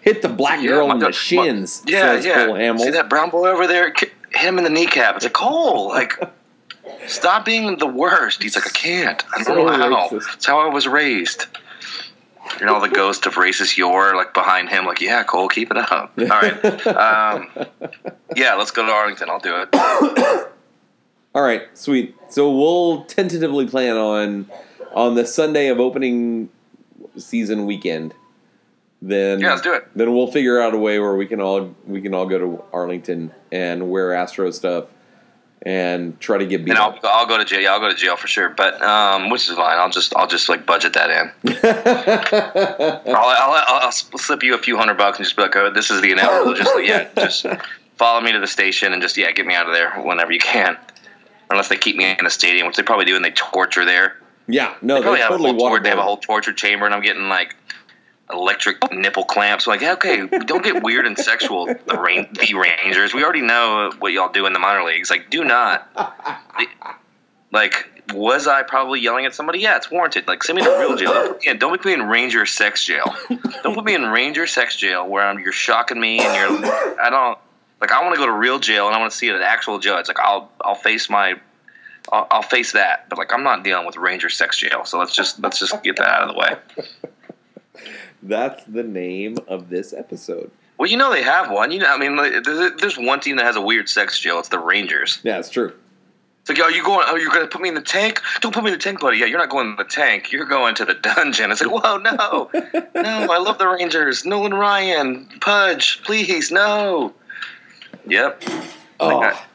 [0.03, 1.83] Hit the black Yeah, girl my in the shins.
[1.87, 2.47] Yeah, says yeah.
[2.47, 2.81] Cole Hamels.
[2.81, 3.93] See that brown boy over there?
[3.97, 5.15] Hit him in the kneecap.
[5.15, 6.15] It's like Cole, like,
[7.07, 8.43] stop being the worst.
[8.43, 9.25] He's like, I can't.
[9.33, 10.09] I don't So know how.
[10.09, 10.25] racist.
[10.27, 11.47] That's how I was raised.
[12.59, 15.77] You know, the ghost of racist yore, like behind him, like, yeah, Cole, keep it
[15.77, 16.13] up.
[16.19, 17.49] All right, um,
[18.35, 19.31] yeah, let's go to Arlington.
[19.31, 20.49] I'll do it.
[21.39, 22.17] All right, sweet.
[22.31, 24.51] So we'll tentatively plan on
[24.93, 26.49] on the Sunday of opening
[27.17, 28.13] season weekend.
[29.01, 29.87] Then Yeah, let's do it.
[29.95, 32.65] Then we'll figure out a way where we can all we can all go to
[32.73, 34.87] Arlington and wear Astro stuff
[35.63, 36.99] and try to get beat And I'll.
[37.05, 37.71] I'll go to jail.
[37.71, 38.49] I'll go to jail for sure.
[38.49, 39.79] But um, which is fine.
[39.79, 41.55] I'll just I'll just like budget that in.
[43.15, 45.89] I'll, I'll, I'll, slip you a few hundred bucks and just be like, oh, this
[45.89, 46.55] is the inevitable.
[46.55, 47.47] Just like, yeah, just
[47.97, 50.41] follow me to the station and just yeah, get me out of there whenever you
[50.41, 50.77] can.
[51.51, 54.17] Unless they keep me in the stadium, which they probably do, and they torture there.
[54.47, 56.53] yeah, no, They probably they have, totally a whole tor- they have a whole torture
[56.53, 57.57] chamber, and I'm getting like
[58.31, 59.67] electric nipple clamps.
[59.67, 61.65] like, yeah, okay, don't get weird and sexual.
[61.67, 63.15] The rain, the Rangers.
[63.15, 65.09] We already know what y'all do in the minor leagues.
[65.11, 65.89] Like, do not.
[67.51, 69.61] Like, was I probably yelling at somebody?
[69.61, 70.29] Yeah, it's warranted.
[70.29, 71.13] Like, send me to real jail.
[71.15, 73.15] Don't put me in, don't put me in Ranger sex jail.
[73.63, 76.73] Don't put me in Ranger sex jail where I'm, you're shocking me and you're.
[77.03, 77.39] I don't.
[77.81, 79.79] Like, I want to go to real jail and I want to see an actual
[79.79, 80.09] judge.
[80.09, 81.35] Like, I'll I'll face my.
[82.11, 84.87] I'll, I'll face that, but like I'm not dealing with Ranger sex jail.
[84.87, 86.57] So let's just let's just get that out of the way.
[88.23, 90.51] That's the name of this episode.
[90.79, 91.71] Well, you know they have one.
[91.71, 94.39] You know, I mean, like, there's one team that has a weird sex jail.
[94.39, 95.19] It's the Rangers.
[95.23, 95.73] Yeah, it's true.
[96.41, 97.07] It's like, are you going?
[97.09, 98.23] Oh, you're going to put me in the tank?
[98.41, 99.19] Don't put me in the tank, buddy.
[99.19, 100.33] Yeah, you're not going in the tank.
[100.33, 101.51] You're going to the dungeon.
[101.51, 102.51] It's like, whoa, no,
[102.95, 103.33] no.
[103.33, 104.25] I love the Rangers.
[104.25, 107.13] Nolan Ryan, Pudge, please, no.
[108.09, 108.43] Yep.
[109.01, 109.47] Oh, that.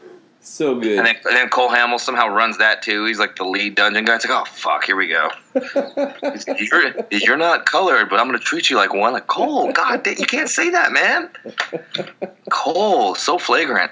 [0.42, 1.00] so good.
[1.00, 3.06] And then, and then Cole Hamels somehow runs that too.
[3.06, 4.16] He's like the lead dungeon guy.
[4.16, 5.30] It's like, oh fuck, here we go.
[6.60, 9.14] you're, you're not colored, but I'm gonna treat you like one.
[9.14, 11.30] Like Cole, God, you can't say that, man.
[12.50, 13.92] Cole, so flagrant.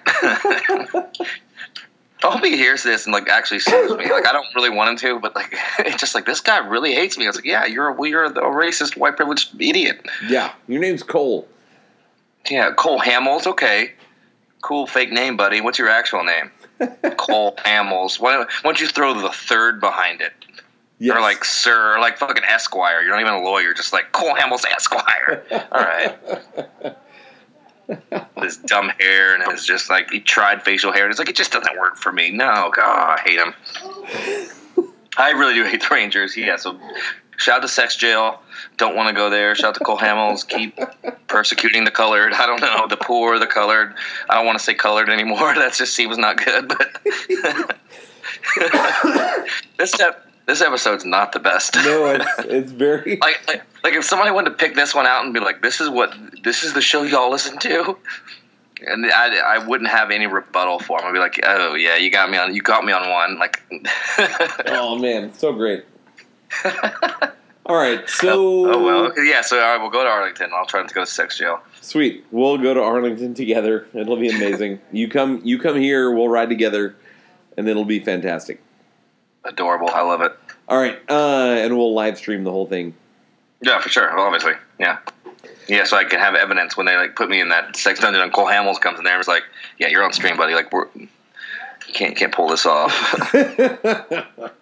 [2.23, 4.11] I hope he hears this and like actually sues me.
[4.11, 6.93] Like I don't really want him to, but like it's just like this guy really
[6.93, 7.25] hates me.
[7.25, 10.05] I was like, yeah, you're a you're a racist, white privileged idiot.
[10.27, 11.47] yeah, your name's Cole.
[12.49, 13.93] Yeah, Cole Hamels, okay.
[14.61, 15.61] Cool fake name, buddy.
[15.61, 16.51] What's your actual name?
[17.17, 18.19] Cole Hamels.
[18.19, 20.33] Why, why don't you throw the third behind it?
[20.99, 21.17] Yes.
[21.17, 23.01] Or like Sir, or like fucking Esquire.
[23.01, 25.43] You're not even a lawyer, just like Cole Hamels Esquire.
[25.71, 26.15] All right.
[28.37, 31.35] his dumb hair and his just like he tried facial hair and it's like it
[31.35, 32.29] just doesn't work for me.
[32.29, 34.87] No, God, I hate him.
[35.17, 36.33] I really do hate the Rangers.
[36.33, 36.79] He has so
[37.41, 38.39] shout out to Sex Jail.
[38.77, 39.53] Don't want to go there.
[39.55, 40.47] Shout out to Cole Hamels.
[40.47, 40.79] Keep
[41.27, 42.33] persecuting the colored.
[42.33, 43.93] I don't know the poor, the colored.
[44.29, 45.53] I don't want to say colored anymore.
[45.61, 46.67] That just seems not good.
[46.67, 46.97] But
[49.77, 49.93] this
[50.47, 51.75] this episode's not the best.
[51.75, 55.23] No, it's it's very like, like like if somebody wanted to pick this one out
[55.23, 57.97] and be like, this is what this is the show y'all listen to.
[58.87, 61.07] and I, I wouldn't have any rebuttal for him.
[61.07, 63.61] I'd be like, "Oh yeah, you got me on, you got me on one." Like,
[64.67, 65.85] oh man, so great.
[67.65, 69.41] All right, so oh well, okay, yeah.
[69.41, 70.49] So all right, we'll go to Arlington.
[70.53, 71.61] I'll try not to go to sex jail.
[71.79, 73.87] Sweet, we'll go to Arlington together.
[73.93, 74.81] It'll be amazing.
[74.91, 76.11] you come, you come here.
[76.11, 76.95] We'll ride together,
[77.55, 78.61] and it'll be fantastic.
[79.45, 79.89] Adorable.
[79.89, 80.33] I love it.
[80.67, 82.95] All right, uh, and we'll live stream the whole thing.
[83.61, 84.19] Yeah, for sure.
[84.19, 84.97] Obviously, yeah.
[85.67, 88.21] Yeah, so I can have evidence when they like put me in that sex dungeon
[88.21, 89.43] and Cole Hamels comes in there and is like,
[89.77, 90.55] "Yeah, you're on stream, buddy.
[90.55, 91.07] Like, we're you
[91.93, 92.91] can't can't pull this off."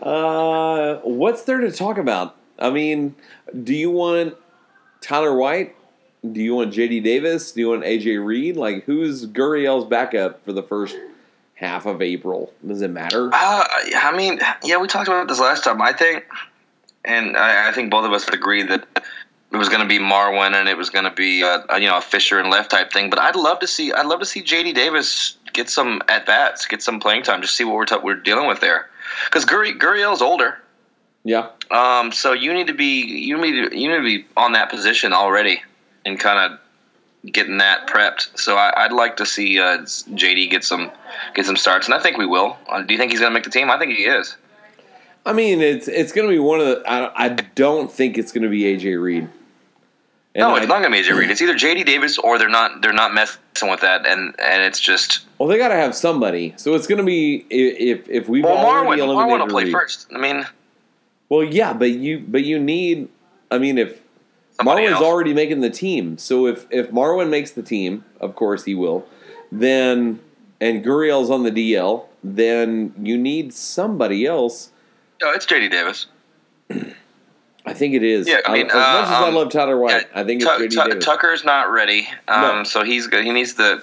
[0.00, 2.36] uh, what's there to talk about?
[2.58, 3.14] I mean,
[3.62, 4.36] do you want
[5.00, 5.74] Tyler White?
[6.32, 7.52] Do you want JD Davis?
[7.52, 8.56] Do you want AJ Reed?
[8.56, 10.96] Like, who's Gurriel's backup for the first
[11.54, 12.52] half of April?
[12.66, 13.30] Does it matter?
[13.32, 13.64] Uh,
[13.96, 15.80] I mean, yeah, we talked about this last time.
[15.80, 16.24] I think,
[17.04, 18.86] and I, I think both of us agreed that
[19.52, 21.86] it was going to be Marwin and it was going to be a, a, you
[21.86, 23.10] know a Fisher and left type thing.
[23.10, 26.66] But I'd love to see I'd love to see JD Davis get some at bats,
[26.66, 28.90] get some playing time, just see what we're t- we're dealing with there.
[29.26, 30.58] Because Gurriel's older.
[31.24, 31.50] Yeah.
[31.70, 32.12] Um.
[32.12, 35.12] So you need to be you need to, you need to be on that position
[35.12, 35.62] already
[36.04, 36.60] and kind of
[37.32, 38.38] getting that prepped.
[38.38, 40.90] So I, would like to see uh, JD get some
[41.34, 42.56] get some starts, and I think we will.
[42.68, 43.70] Uh, do you think he's going to make the team?
[43.70, 44.36] I think he is.
[45.24, 46.82] I mean, it's it's going to be one of the.
[46.86, 49.28] I, I don't think it's going to be AJ Reed.
[50.36, 51.30] And no, it's I, not going to be AJ Reed.
[51.30, 52.82] It's either JD Davis or they're not.
[52.82, 55.26] They're not messing with that, and and it's just.
[55.38, 56.54] Well, they got to have somebody.
[56.56, 59.72] So it's going to be if if we've well, Marwin, Marwin will play Reed.
[59.72, 60.08] first.
[60.14, 60.46] I mean.
[61.28, 63.08] Well, yeah, but you but you need.
[63.50, 64.00] I mean, if
[64.60, 65.02] Marwin's else.
[65.02, 69.06] already making the team, so if if Marwin makes the team, of course he will.
[69.50, 70.20] Then
[70.60, 74.70] and Gurriel's on the DL, then you need somebody else
[75.20, 76.06] no, it's JD Davis.
[77.66, 78.28] I think it is.
[78.28, 80.40] Yeah, I mean, as much uh, as I um, love Tyler White, yeah, I think
[80.42, 81.04] it's T- Davis.
[81.04, 82.64] Tucker's not ready, um, no.
[82.64, 83.82] so he's he needs the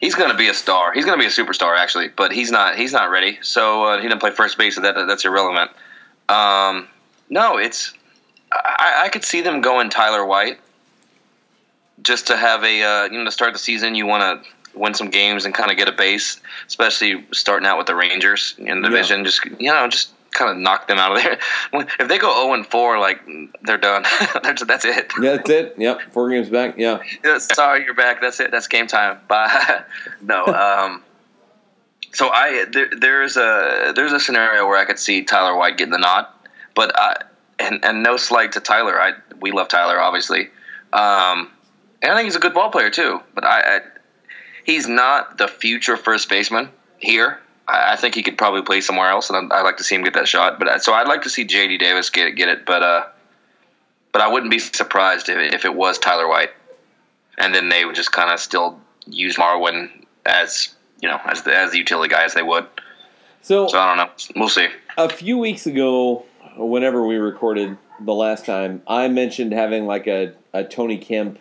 [0.00, 0.92] he's going to be a star.
[0.92, 3.38] He's going to be a superstar actually, but he's not he's not ready.
[3.42, 5.70] So uh, he didn't play first base, so that that's irrelevant.
[6.28, 6.88] Um,
[7.28, 7.94] no, it's
[8.52, 10.58] I, I, could see them going Tyler White
[12.02, 13.94] just to have a uh, you know to start the season.
[13.94, 17.78] You want to win some games and kind of get a base, especially starting out
[17.78, 19.18] with the Rangers in the division.
[19.18, 19.24] Yeah.
[19.24, 21.38] Just you know just kind of knock them out of there.
[21.98, 23.20] If they go zero and four, like
[23.62, 24.02] they're done.
[24.42, 25.12] that's it.
[25.20, 25.74] Yeah, that's it.
[25.78, 26.74] Yep, four games back.
[26.76, 27.00] Yeah.
[27.38, 28.20] Sorry, you're back.
[28.20, 28.50] That's it.
[28.50, 29.18] That's game time.
[29.28, 29.84] Bye.
[30.20, 30.44] no.
[30.54, 31.02] Um.
[32.12, 35.92] So I there, there's a there's a scenario where I could see Tyler White getting
[35.92, 36.26] the nod,
[36.74, 37.16] but I,
[37.58, 39.00] and and no slight to Tyler.
[39.00, 40.48] I we love Tyler obviously,
[40.92, 41.50] um,
[42.02, 43.20] and I think he's a good ball player too.
[43.34, 43.80] But I, I
[44.64, 47.40] he's not the future first baseman here.
[47.66, 50.02] I, think he could probably play somewhere else, and I'd, I'd, like to see him
[50.02, 50.58] get that shot.
[50.58, 51.78] But uh, so I'd like to see J.D.
[51.78, 52.66] Davis get it, get it.
[52.66, 53.06] But uh,
[54.12, 56.50] but I wouldn't be surprised if, if it was Tyler White,
[57.38, 59.90] and then they would just kind of still use Marwin
[60.26, 62.66] as you know as the as the utility guy as they would.
[63.42, 64.40] So, so I don't know.
[64.40, 64.68] We'll see.
[64.96, 66.24] A few weeks ago,
[66.56, 71.38] whenever we recorded the last time, I mentioned having like a, a Tony Kemp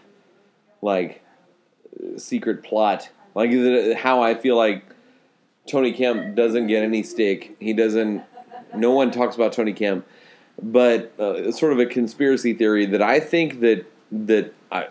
[0.82, 1.24] like
[2.18, 3.52] secret plot, like
[3.96, 4.84] how I feel like
[5.68, 7.56] Tony Kemp doesn't get any stake.
[7.60, 8.24] He doesn't.
[8.76, 10.06] No one talks about Tony Kemp,
[10.62, 14.88] but uh, sort of a conspiracy theory that I think that that I,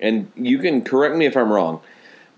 [0.00, 1.80] and you can correct me if I'm wrong,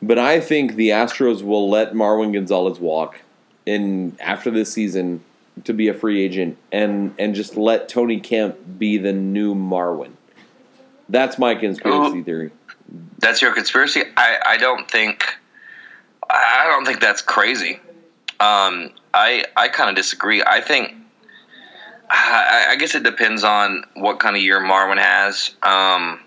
[0.01, 3.21] but I think the Astros will let Marwin Gonzalez walk
[3.67, 5.23] in after this season
[5.65, 10.13] to be a free agent and and just let Tony Kemp be the new Marwin.
[11.09, 12.51] That's my conspiracy theory.
[13.19, 14.03] That's your conspiracy.
[14.17, 15.25] I I don't think
[16.31, 17.81] I don't think that's crazy.
[18.41, 20.43] Um, I I kind of disagree.
[20.43, 20.95] I think
[22.11, 25.55] I, I, guess it depends on what kind of year Marwin has.
[25.63, 26.21] Um,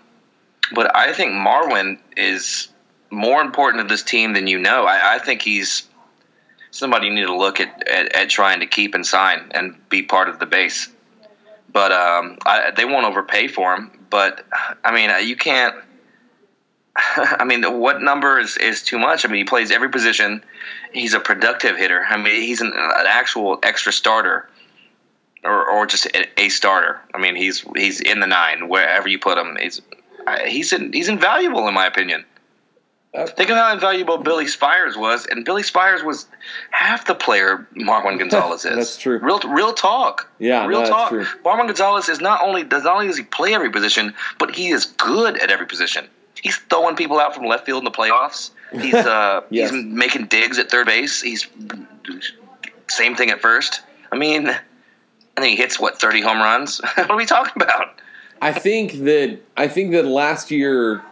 [0.74, 2.68] but I think Marwin is
[3.10, 4.84] more important to this team than you know.
[4.84, 5.88] I, I think he's
[6.70, 10.02] somebody you need to look at, at, at, trying to keep and sign and be
[10.02, 10.88] part of the base.
[11.72, 13.90] But um, I, they won't overpay for him.
[14.08, 14.46] But
[14.84, 15.74] I mean, you can't
[17.16, 19.24] I mean, what number is, is too much?
[19.24, 20.44] I mean, he plays every position.
[20.92, 22.04] He's a productive hitter.
[22.08, 24.48] I mean, he's an, an actual extra starter,
[25.42, 27.00] or, or just a, a, starter.
[27.14, 29.56] I mean, he's he's in the nine wherever you put him.
[29.60, 29.80] He's
[30.46, 32.24] he's in, he's invaluable in my opinion.
[33.14, 36.26] Uh, Think of how invaluable Billy Spiers was, and Billy Spiers was
[36.70, 38.76] half the player Marwin Gonzalez is.
[38.76, 39.18] that's true.
[39.18, 40.30] Real, real talk.
[40.38, 41.08] Yeah, real no, talk.
[41.10, 41.24] True.
[41.44, 44.68] Marwin Gonzalez is not only does not only does he play every position, but he
[44.68, 46.08] is good at every position
[46.40, 48.50] he's throwing people out from left field in the playoffs.
[48.72, 49.70] He's uh, yes.
[49.70, 51.20] he's making digs at third base.
[51.20, 51.48] He's
[52.88, 53.82] same thing at first.
[54.10, 56.80] I mean, I think he hits what thirty home runs.
[56.94, 58.00] what are we talking about?
[58.40, 61.02] I think that I think that last year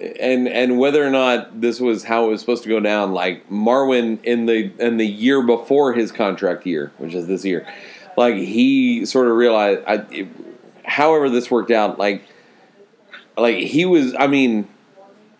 [0.00, 3.48] and and whether or not this was how it was supposed to go down, like
[3.48, 7.66] Marwin in the in the year before his contract year, which is this year,
[8.16, 9.82] like he sort of realized.
[9.86, 10.28] I, it,
[10.84, 12.22] however, this worked out, like
[13.36, 14.14] like he was.
[14.18, 14.68] I mean,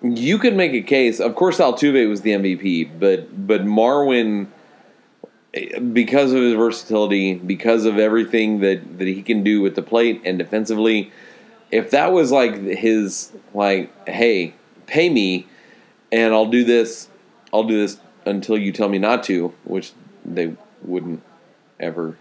[0.02, 1.20] you could make a case.
[1.20, 4.48] Of course, Altuve was the MVP, but but Marwin,
[5.92, 10.22] because of his versatility, because of everything that that he can do with the plate
[10.24, 11.12] and defensively
[11.70, 14.54] if that was like his like hey
[14.86, 15.46] pay me
[16.12, 17.08] and i'll do this
[17.52, 19.92] i'll do this until you tell me not to which
[20.24, 21.22] they wouldn't
[21.80, 22.16] ever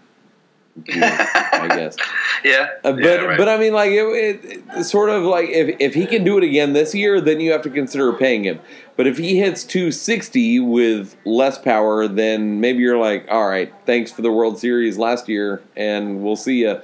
[0.88, 1.96] i guess.
[2.44, 3.38] Yeah, Uh, but yeah, right.
[3.38, 6.36] but i mean like it, it, it's sort of like if, if he can do
[6.38, 8.60] it again this year then you have to consider paying him.
[8.96, 14.12] But if he hits 260 with less power then maybe you're like all right thanks
[14.12, 16.80] for the world series last year and we'll see you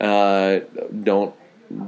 [0.00, 0.60] uh,
[1.02, 1.34] don't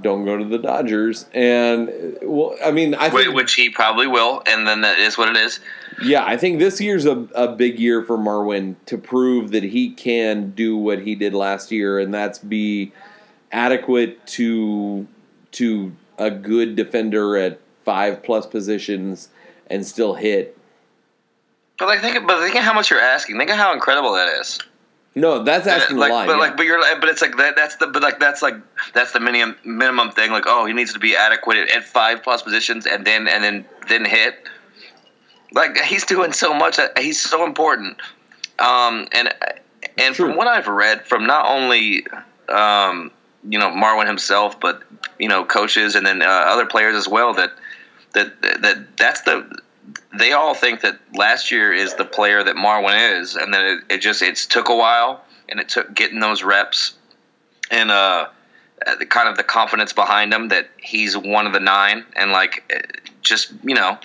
[0.00, 1.26] don't go to the Dodgers.
[1.32, 5.28] And well, I mean, I think which he probably will, and then that is what
[5.28, 5.60] it is.
[6.02, 9.90] yeah, I think this year's a, a big year for Marwin to prove that he
[9.90, 12.92] can do what he did last year, and that's be
[13.52, 15.06] adequate to
[15.52, 19.28] to a good defender at five plus positions
[19.68, 20.56] and still hit.
[21.78, 23.38] But like, think, but think of how much you're asking.
[23.38, 24.58] Think of how incredible that is.
[25.16, 26.26] No, that's asking like, a lot.
[26.26, 26.38] But yeah.
[26.38, 27.56] like, but you're, like- but it's like that.
[27.56, 28.56] That's the, but like, that's like,
[28.92, 30.30] that's the minimum minimum thing.
[30.30, 33.42] Like, oh, he needs to be adequate at, at five plus positions, and then and
[33.42, 34.46] then then hit.
[35.52, 36.78] Like he's doing so much.
[36.98, 37.98] He's so important.
[38.58, 39.34] Um, and
[39.96, 40.26] and True.
[40.26, 42.06] from what I've read from not only
[42.50, 43.10] um,
[43.48, 44.82] you know Marwin himself, but
[45.18, 47.52] you know coaches and then uh, other players as well that
[48.12, 49.60] that that that's the
[50.18, 53.94] they all think that last year is the player that Marwin is, and then it,
[53.94, 56.94] it just it's took a while, and it took getting those reps
[57.70, 58.28] and uh,
[58.98, 62.72] the kind of the confidence behind him that he's one of the nine, and like
[63.22, 63.98] just you know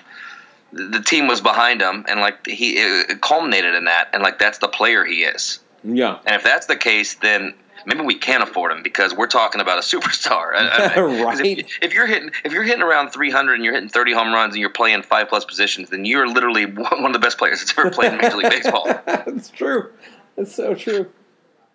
[0.72, 4.38] the the team was behind him, and like he it culminated in that, and like
[4.38, 5.60] that's the player he is.
[5.84, 7.54] yeah, And if that's the case, then
[7.86, 10.54] maybe we can't afford him because we're talking about a superstar.
[10.54, 11.58] I- I- Right.
[11.60, 14.54] If, if you're hitting, if you're hitting around 300 and you're hitting 30 home runs
[14.54, 17.76] and you're playing five plus positions, then you're literally one of the best players that's
[17.78, 18.84] ever played in Major League Baseball.
[19.06, 19.90] that's true.
[20.36, 21.10] That's so true.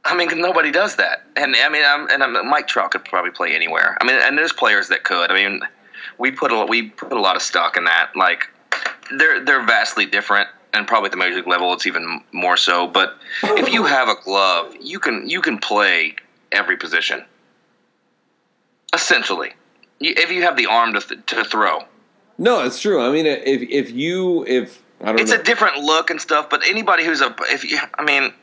[0.05, 1.23] I mean, nobody does that.
[1.35, 3.97] And I mean, I'm, and I'm, Mike Trout could probably play anywhere.
[3.99, 5.31] I mean, and there's players that could.
[5.31, 5.61] I mean,
[6.17, 8.11] we put a we put a lot of stock in that.
[8.15, 8.47] Like,
[9.17, 12.87] they're they're vastly different, and probably at the major league level, it's even more so.
[12.87, 16.15] But if you have a glove, you can you can play
[16.51, 17.23] every position.
[18.93, 19.53] Essentially,
[19.99, 21.83] if you have the arm to th- to throw,
[22.37, 23.01] No, it's true.
[23.01, 25.39] I mean, if if you if I don't it's know.
[25.39, 26.49] a different look and stuff.
[26.49, 28.33] But anybody who's a if you, I mean,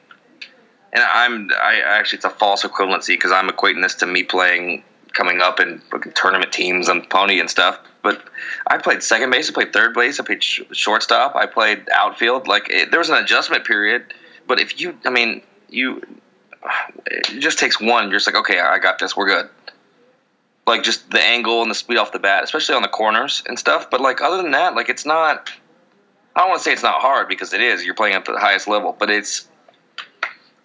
[0.93, 4.85] and I'm I actually it's a false equivalency because I'm equating this to me playing
[5.15, 5.81] coming up in
[6.15, 7.79] tournament teams and pony and stuff.
[8.03, 8.23] But
[8.67, 12.47] I played second base, I played third base, I played sh- shortstop, I played outfield.
[12.47, 14.13] Like it, there was an adjustment period.
[14.47, 16.03] But if you, I mean, you,
[17.07, 18.11] it just takes one.
[18.11, 19.17] You're just like, okay, I got this.
[19.17, 19.49] We're good.
[20.67, 23.59] Like just the angle and the speed off the bat, especially on the corners and
[23.59, 23.91] stuff.
[23.91, 25.51] But like other than that, like it's not.
[26.37, 27.85] I don't want to say it's not hard because it is.
[27.85, 29.49] You're playing at the highest level, but it's.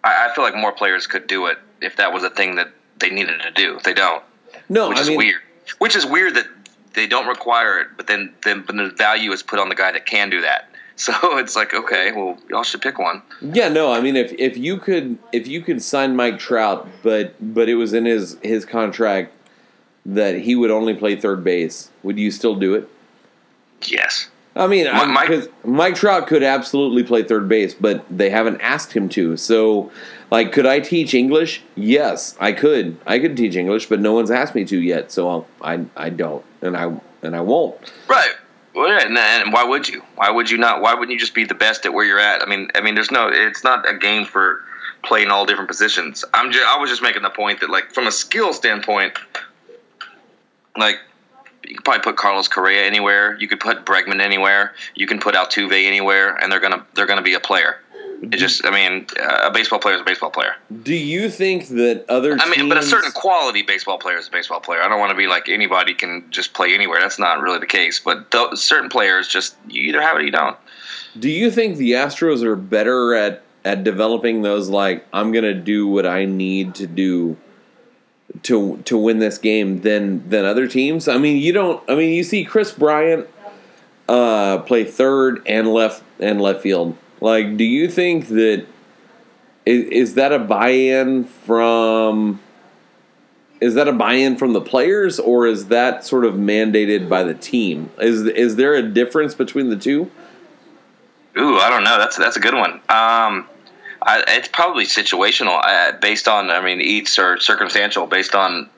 [0.04, 2.74] I, I feel like more players could do it if that was a thing that
[3.00, 3.80] they needed to do.
[3.84, 4.24] They don't,
[4.70, 5.42] no, which I is mean, weird.
[5.80, 6.48] Which is weird that
[6.94, 9.92] they don't require it, but then then but the value is put on the guy
[9.92, 10.66] that can do that.
[11.00, 13.22] So it's like, okay, well, y'all should pick one.
[13.42, 17.36] Yeah, no, I mean if if you could if you could sign Mike Trout, but
[17.40, 19.34] but it was in his his contract
[20.06, 22.90] that he would only play third base, would you still do it?
[23.86, 24.29] Yes.
[24.56, 28.60] I mean, I, Mike- because Mike Trout could absolutely play third base, but they haven't
[28.62, 29.38] asked him to.
[29.38, 29.92] So,
[30.32, 31.62] like, could I teach English?
[31.76, 32.98] Yes, I could.
[33.06, 35.12] I could teach English, but no one's asked me to yet.
[35.12, 37.78] So I'll, I I don't, and I and I won't.
[38.08, 38.32] Right.
[38.76, 40.04] Well, yeah, and, and why would you?
[40.16, 40.82] Why would you not?
[40.82, 42.42] Why wouldn't you just be the best at where you're at?
[42.42, 43.30] I mean, I mean, there's no.
[43.32, 44.64] It's not a game for
[45.04, 46.24] playing all different positions.
[46.34, 46.66] I'm just.
[46.68, 49.14] I was just making the point that, like, from a skill standpoint,
[50.78, 50.98] like,
[51.64, 53.38] you could probably put Carlos Correa anywhere.
[53.40, 54.74] You could put Bregman anywhere.
[54.96, 57.78] You can put Altuve anywhere, and they're gonna they're gonna be a player.
[58.22, 58.66] It just.
[58.66, 60.56] I mean, uh, a baseball player is a baseball player.
[60.84, 62.38] Do you think that other?
[62.40, 64.82] I mean, but a certain quality baseball player is a baseball player.
[64.82, 67.00] I don't want to be like anybody can just play anywhere.
[67.00, 68.00] That's not really the case.
[68.00, 70.58] But th- certain players just you either have it or you don't.
[71.18, 75.88] Do you think the Astros are better at at developing those like I'm gonna do
[75.88, 77.38] what I need to do
[78.44, 81.08] to to win this game than than other teams?
[81.08, 81.84] I mean, you don't.
[81.90, 83.28] I mean, you see Kris Bryant
[84.08, 86.98] uh, play third and left and left field.
[87.22, 88.66] Like, do you think that
[89.66, 92.40] is, is that a buy-in from
[93.62, 97.34] is that a buy-in from the players or is that sort of mandated by the
[97.34, 97.92] team?
[98.00, 100.10] Is is there a difference between the two?
[101.38, 101.98] Ooh, I don't know.
[101.98, 102.82] That's that's a good one.
[102.90, 103.48] Um,
[104.02, 108.70] I, it's probably situational, uh, based on I mean eats or circumstantial, based on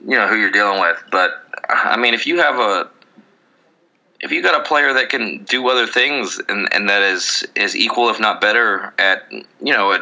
[0.00, 1.02] you know who you're dealing with.
[1.10, 2.90] But I mean, if you have a
[4.24, 7.76] if you got a player that can do other things and, and that is is
[7.76, 10.00] equal if not better at you know at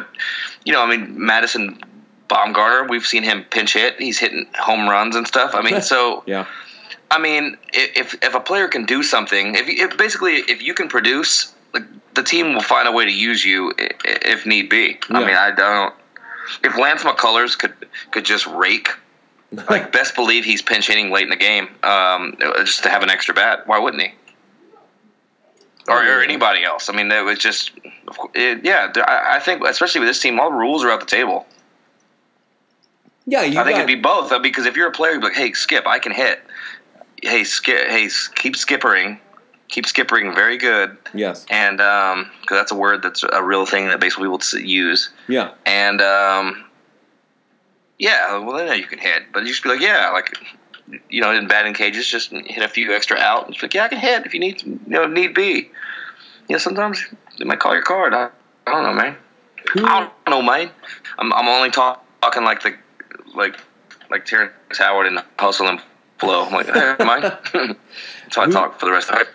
[0.65, 1.81] you know I mean Madison
[2.29, 6.23] Bumgarner we've seen him pinch hit he's hitting home runs and stuff I mean so
[6.25, 6.45] Yeah.
[7.11, 10.87] I mean if if a player can do something if, if basically if you can
[10.87, 11.83] produce like
[12.15, 14.99] the team will find a way to use you if need be.
[15.09, 15.93] I mean I don't
[16.63, 17.73] if Lance McCullers could
[18.11, 18.89] could just rake
[19.69, 22.35] like best believe he's pinch hitting late in the game um,
[22.65, 24.11] just to have an extra bat why wouldn't he?
[25.87, 26.89] Or, or anybody else.
[26.89, 27.71] I mean it was just
[28.33, 31.05] it, yeah I, I think especially with this team all the rules are out the
[31.05, 31.45] table.
[33.25, 35.35] Yeah, you i think it'd be both because if you're a player you'd be like
[35.35, 36.41] hey skip i can hit.
[37.21, 39.17] Hey skip hey keep skippering
[39.73, 41.45] keep skippering very good Yes.
[41.49, 45.51] and um because that's a word that's a real thing that basically people use Yeah.
[45.65, 46.63] and um,
[47.97, 50.35] yeah, well then you can hit, but you just be like, yeah, like
[51.09, 53.45] you know, in batting cages, just hit a few extra out.
[53.45, 55.71] And just like, yeah, I can hit if you need, you know, need be.
[56.49, 57.05] You know, sometimes
[57.39, 58.13] they might call your card.
[58.13, 58.29] I,
[58.67, 59.15] I don't know, man.
[59.73, 60.69] Who, I don't know, man.
[61.17, 62.75] I'm, I'm only talk, talking like the
[63.33, 63.55] like
[64.09, 65.79] like Terrence Howard and Hustle and
[66.19, 66.45] Flow.
[66.45, 67.77] I'm like, hey, man.
[68.31, 69.27] so I talk for the rest of it.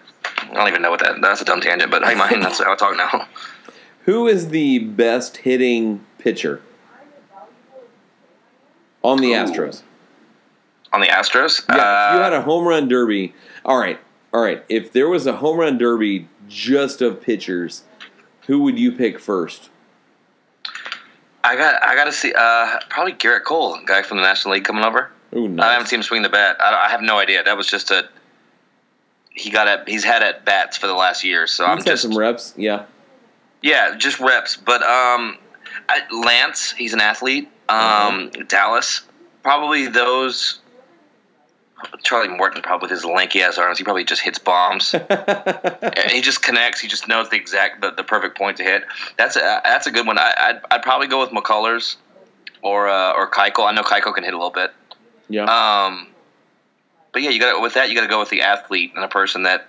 [0.50, 1.20] I don't even know what that.
[1.20, 3.26] That's a dumb tangent, but hey, man, that's how I talk now.
[4.04, 6.62] who is the best hitting pitcher
[9.02, 9.36] on the Ooh.
[9.36, 9.82] Astros?
[10.92, 11.74] On the Astros, Yeah,
[12.08, 13.34] if you uh, had a home run derby.
[13.64, 14.00] All right,
[14.32, 14.64] all right.
[14.70, 17.82] If there was a home run derby just of pitchers,
[18.46, 19.68] who would you pick first?
[21.44, 24.64] I got I got to see uh, probably Gerrit Cole, guy from the National League
[24.64, 25.10] coming over.
[25.36, 26.56] Ooh, I haven't seen him swing the bat.
[26.58, 27.42] I, I have no idea.
[27.44, 28.08] That was just a
[29.38, 31.46] he got at he's had at bats for the last year.
[31.46, 32.54] So I'm had just some reps.
[32.56, 32.84] Yeah.
[33.62, 34.56] yeah, just reps.
[34.56, 35.38] But um,
[35.88, 37.48] I, Lance, he's an athlete.
[37.68, 39.02] Um, Dallas,
[39.42, 40.60] probably those.
[42.02, 44.94] Charlie Morton, probably with his lanky ass arms, he probably just hits bombs.
[46.10, 46.80] He just connects.
[46.80, 48.82] He just knows the exact, the, the perfect point to hit.
[49.16, 50.18] That's a that's a good one.
[50.18, 51.94] I, I'd, I'd probably go with McCullers
[52.62, 53.68] or uh, or Keuchel.
[53.68, 54.72] I know Keuchel can hit a little bit.
[55.28, 55.44] yeah.
[55.44, 56.07] Um,
[57.12, 57.88] but yeah, you got with that.
[57.88, 59.66] You got to go with the athlete and a person that,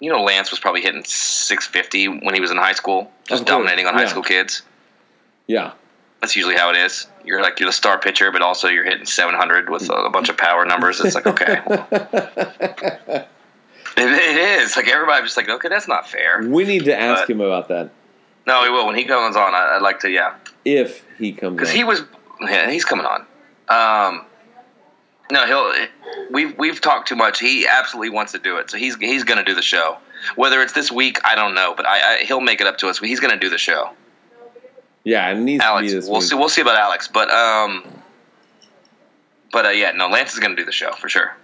[0.00, 3.86] you know, Lance was probably hitting 650 when he was in high school, just dominating
[3.86, 4.62] on high school kids.
[5.46, 5.72] yeah.
[6.20, 7.08] That's usually how it is.
[7.24, 10.28] You're like you're the star pitcher, but also you're hitting 700 with a, a bunch
[10.28, 11.00] of power numbers.
[11.00, 13.26] It's like okay, it,
[13.96, 16.42] it is like everybody's just like okay, that's not fair.
[16.46, 17.90] We need to ask But- him about that
[18.46, 19.52] No, he will when he comes on.
[19.54, 20.34] I, I'd like to, yeah,
[20.64, 21.56] if he comes.
[21.56, 22.02] because he was,
[22.40, 23.20] yeah, he's coming on.
[23.68, 24.24] Um,
[25.32, 25.72] no, he'll.
[26.30, 27.40] We've we've talked too much.
[27.40, 29.96] He absolutely wants to do it, so he's he's going to do the show.
[30.36, 32.88] Whether it's this week, I don't know, but I, I he'll make it up to
[32.88, 32.98] us.
[32.98, 33.90] He's going to do the show.
[35.04, 36.28] yeah, it needs Alex, to be this we'll week.
[36.28, 36.34] see.
[36.36, 37.82] We'll see about Alex, but um,
[39.52, 41.34] but uh, yeah, no, Lance is going to do the show for sure.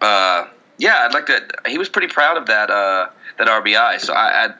[0.00, 0.46] Uh,
[0.78, 1.46] yeah, I'd like to.
[1.66, 4.46] He was pretty proud of that uh that RBI, so I.
[4.46, 4.54] I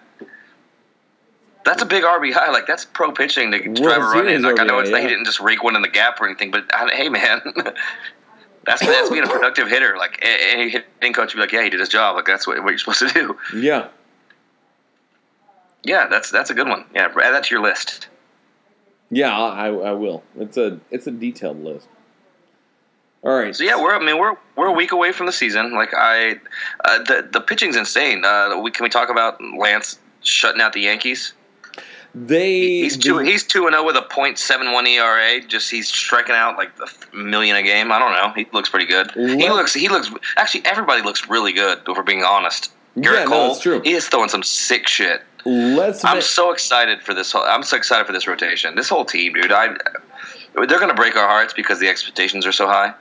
[1.65, 2.49] that's a big RBI.
[2.53, 4.43] Like that's pro pitching to drive a run in.
[4.43, 6.27] Like I know RBI, it's not he didn't just rake one in the gap or
[6.27, 7.41] anything, but uh, hey, man,
[8.69, 9.97] that's that's being a productive hitter.
[9.97, 12.17] Like a- any hitting coach would be like, yeah, he did his job.
[12.17, 13.39] Like that's what, what you're supposed to do.
[13.59, 13.89] yeah.
[15.85, 16.85] Yeah, that's that's a good one.
[16.95, 18.09] Yeah, add that to your list.
[19.11, 20.23] Yeah, I, I will.
[20.37, 21.89] It's a it's a detailed list.
[23.23, 23.57] All right.
[23.57, 25.73] So yeah, we're I mean we're we're a week away from the season.
[25.73, 26.33] Like I,
[26.85, 28.25] uh, the the pitching's insane.
[28.25, 31.33] Uh, we can we talk about Lance shutting out the Yankees?
[32.15, 35.41] They He's two he's two and zero with a .71 ERA.
[35.47, 37.93] Just he's striking out like a million a game.
[37.93, 38.33] I don't know.
[38.35, 39.11] He looks pretty good.
[39.13, 41.79] He looks he looks actually everybody looks really good.
[41.87, 43.81] If we're being honest, Gerrit Yeah, no, Cole it's true.
[43.83, 45.23] he is throwing some sick shit.
[45.45, 47.31] let's I'm ma- so excited for this.
[47.33, 48.75] Whole, I'm so excited for this rotation.
[48.75, 49.53] This whole team, dude.
[49.53, 49.77] I
[50.55, 52.95] they're gonna break our hearts because the expectations are so high.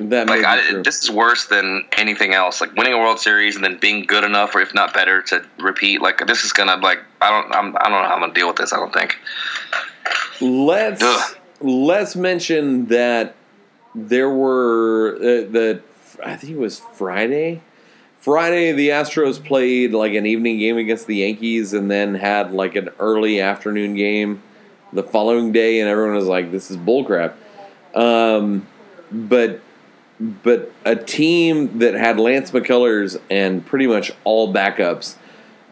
[0.00, 2.60] that Like I, this is worse than anything else.
[2.60, 5.44] Like winning a World Series and then being good enough, or if not better, to
[5.58, 6.00] repeat.
[6.00, 8.48] Like this is gonna like I don't I'm, I don't know how I'm gonna deal
[8.48, 8.72] with this.
[8.72, 9.16] I don't think.
[10.40, 11.36] let's Ugh.
[11.60, 13.34] let's mention that
[13.94, 15.82] there were uh, the
[16.24, 17.62] I think it was Friday.
[18.18, 22.74] Friday, the Astros played like an evening game against the Yankees, and then had like
[22.74, 24.42] an early afternoon game
[24.92, 27.34] the following day, and everyone was like, "This is bullcrap."
[27.94, 28.66] Um,
[29.10, 29.60] but
[30.18, 35.16] but a team that had Lance McCullers and pretty much all backups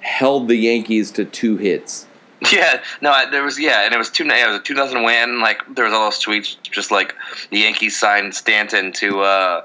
[0.04, 2.06] held the Yankees to two hits.
[2.52, 4.24] Yeah, no, I- there was yeah, and it was two.
[4.24, 5.40] Yeah, it was a two nothing win.
[5.40, 7.14] Like there was all those tweets, just like
[7.50, 9.64] the Yankees signed Stanton to, uh,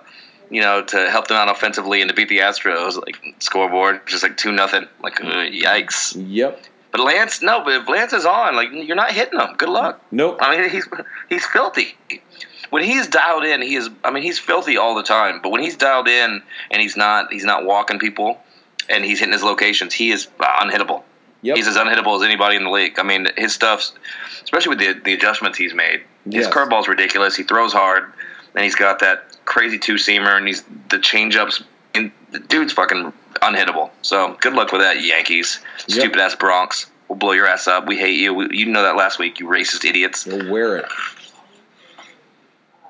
[0.49, 2.95] you know, to help them out offensively and to beat the Astros.
[2.95, 4.87] Like scoreboard, just like two nothing.
[5.03, 6.15] Like uh, yikes.
[6.29, 6.63] Yep.
[6.91, 9.55] But Lance, no, but if Lance is on, like you're not hitting him.
[9.57, 10.01] Good luck.
[10.11, 10.37] Nope.
[10.41, 10.87] I mean, he's
[11.27, 11.95] he's filthy.
[12.69, 13.89] When he's dialed in, he is.
[14.05, 15.41] I mean, he's filthy all the time.
[15.43, 18.39] But when he's dialed in and he's not, he's not walking people,
[18.89, 21.03] and he's hitting his locations, he is unhittable.
[21.41, 21.55] Yep.
[21.55, 22.99] He's as unhittable as anybody in the league.
[22.99, 23.93] I mean, his stuff's,
[24.43, 26.01] especially with the the adjustments he's made.
[26.29, 27.35] His curveball's ridiculous.
[27.35, 28.11] He throws hard,
[28.55, 31.63] and he's got that crazy two seamer, and he's the changeups.
[31.95, 33.89] And the dude's fucking unhittable.
[34.01, 35.59] So good luck with that, Yankees.
[35.87, 35.99] Yep.
[35.99, 36.85] Stupid ass Bronx.
[37.07, 37.87] We'll blow your ass up.
[37.87, 38.33] We hate you.
[38.33, 40.27] We, you know that last week, you racist idiots.
[40.27, 40.85] You'll wear it.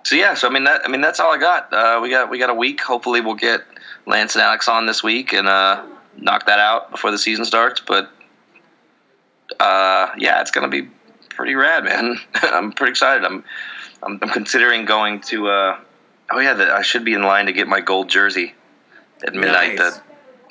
[0.10, 1.72] So yeah, so I mean that I mean that's all I got.
[1.72, 2.82] Uh, we got we got a week.
[2.82, 3.62] Hopefully we'll get
[4.08, 5.86] Lance and Alex on this week and uh,
[6.18, 7.80] knock that out before the season starts.
[7.80, 8.10] But
[9.60, 10.90] uh, yeah, it's gonna be
[11.30, 12.18] pretty rad, man.
[12.42, 13.24] I'm pretty excited.
[13.24, 13.44] I'm
[14.02, 15.48] I'm, I'm considering going to.
[15.48, 15.80] Uh,
[16.32, 18.56] oh yeah, the, I should be in line to get my gold jersey
[19.24, 19.76] at midnight.
[19.76, 19.98] Nice.
[19.98, 20.02] The,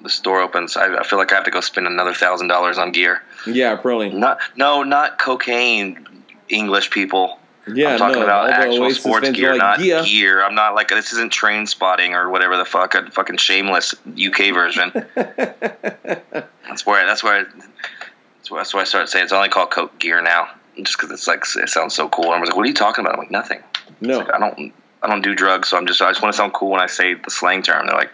[0.05, 0.77] the store opens.
[0.77, 3.23] I, I feel like I have to go spend another thousand dollars on gear.
[3.45, 4.11] Yeah, probably.
[4.11, 6.07] Not no, not cocaine.
[6.49, 7.41] English people.
[7.75, 8.25] Yeah, I'm talking no.
[8.25, 10.03] about actual Oasis sports gear, like, not yeah.
[10.03, 10.43] gear.
[10.45, 14.91] I'm not like this isn't Trainspotting or whatever the fuck a fucking shameless UK version.
[15.15, 19.99] that's where that's where that's where, that's where I started saying it's only called Coke
[19.99, 22.27] gear now, just because it's like it sounds so cool.
[22.27, 23.63] And I was like, "What are you talking about?" I'm like, "Nothing."
[24.01, 24.19] No.
[24.19, 26.53] Like, I don't I don't do drugs, so I'm just I just want to sound
[26.53, 27.87] cool when I say the slang term.
[27.87, 28.11] They're like.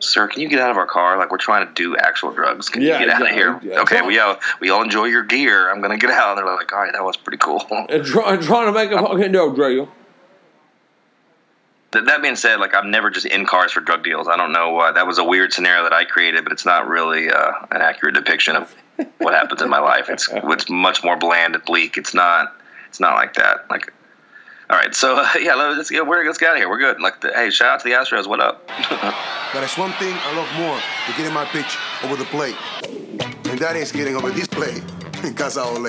[0.00, 1.16] Sir, can you get out of our car?
[1.18, 2.68] Like we're trying to do actual drugs.
[2.68, 3.60] Can Yeah, you get out of here?
[3.62, 3.80] yeah.
[3.80, 5.70] Okay, we all we all enjoy your gear.
[5.70, 6.36] I'm gonna get out.
[6.36, 7.62] And they're like, all right, that was pretty cool.
[7.70, 9.88] I'm try- trying to make a fucking dope deal.
[11.92, 14.28] Th- That being said, like I'm never just in cars for drug deals.
[14.28, 14.92] I don't know why.
[14.92, 18.14] That was a weird scenario that I created, but it's not really uh, an accurate
[18.14, 18.74] depiction of
[19.18, 20.08] what happens in my life.
[20.08, 21.96] It's it's much more bland and bleak.
[21.96, 22.54] It's not
[22.88, 23.66] it's not like that.
[23.70, 23.92] Like,
[24.70, 26.68] all right, so uh, yeah, let's get we're, let's get out of here.
[26.68, 27.00] We're good.
[27.00, 28.26] Like, the, hey, shout out to the Astros.
[28.26, 28.68] What up?
[29.52, 32.54] But there's one thing I love more than getting my pitch over the plate.
[33.50, 34.80] And that is getting over this plate
[35.24, 35.88] in Casa Ole.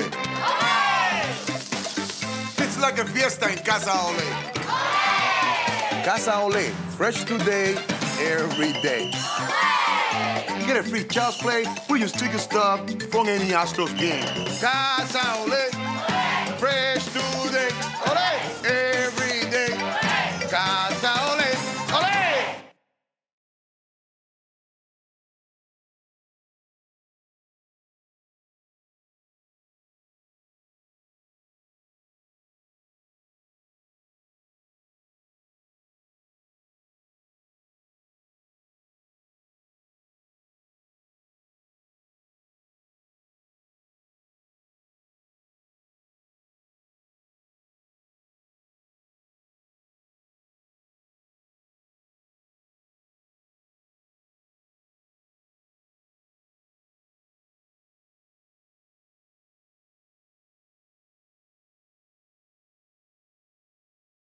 [2.57, 4.17] It's like a fiesta in Casa Ole.
[6.03, 7.75] Casa Ole, fresh today,
[8.19, 9.11] every day.
[10.59, 12.79] You get a free child's play, we use ticket stuff
[13.11, 14.25] from any Astros game.
[14.59, 15.70] Casa Ole.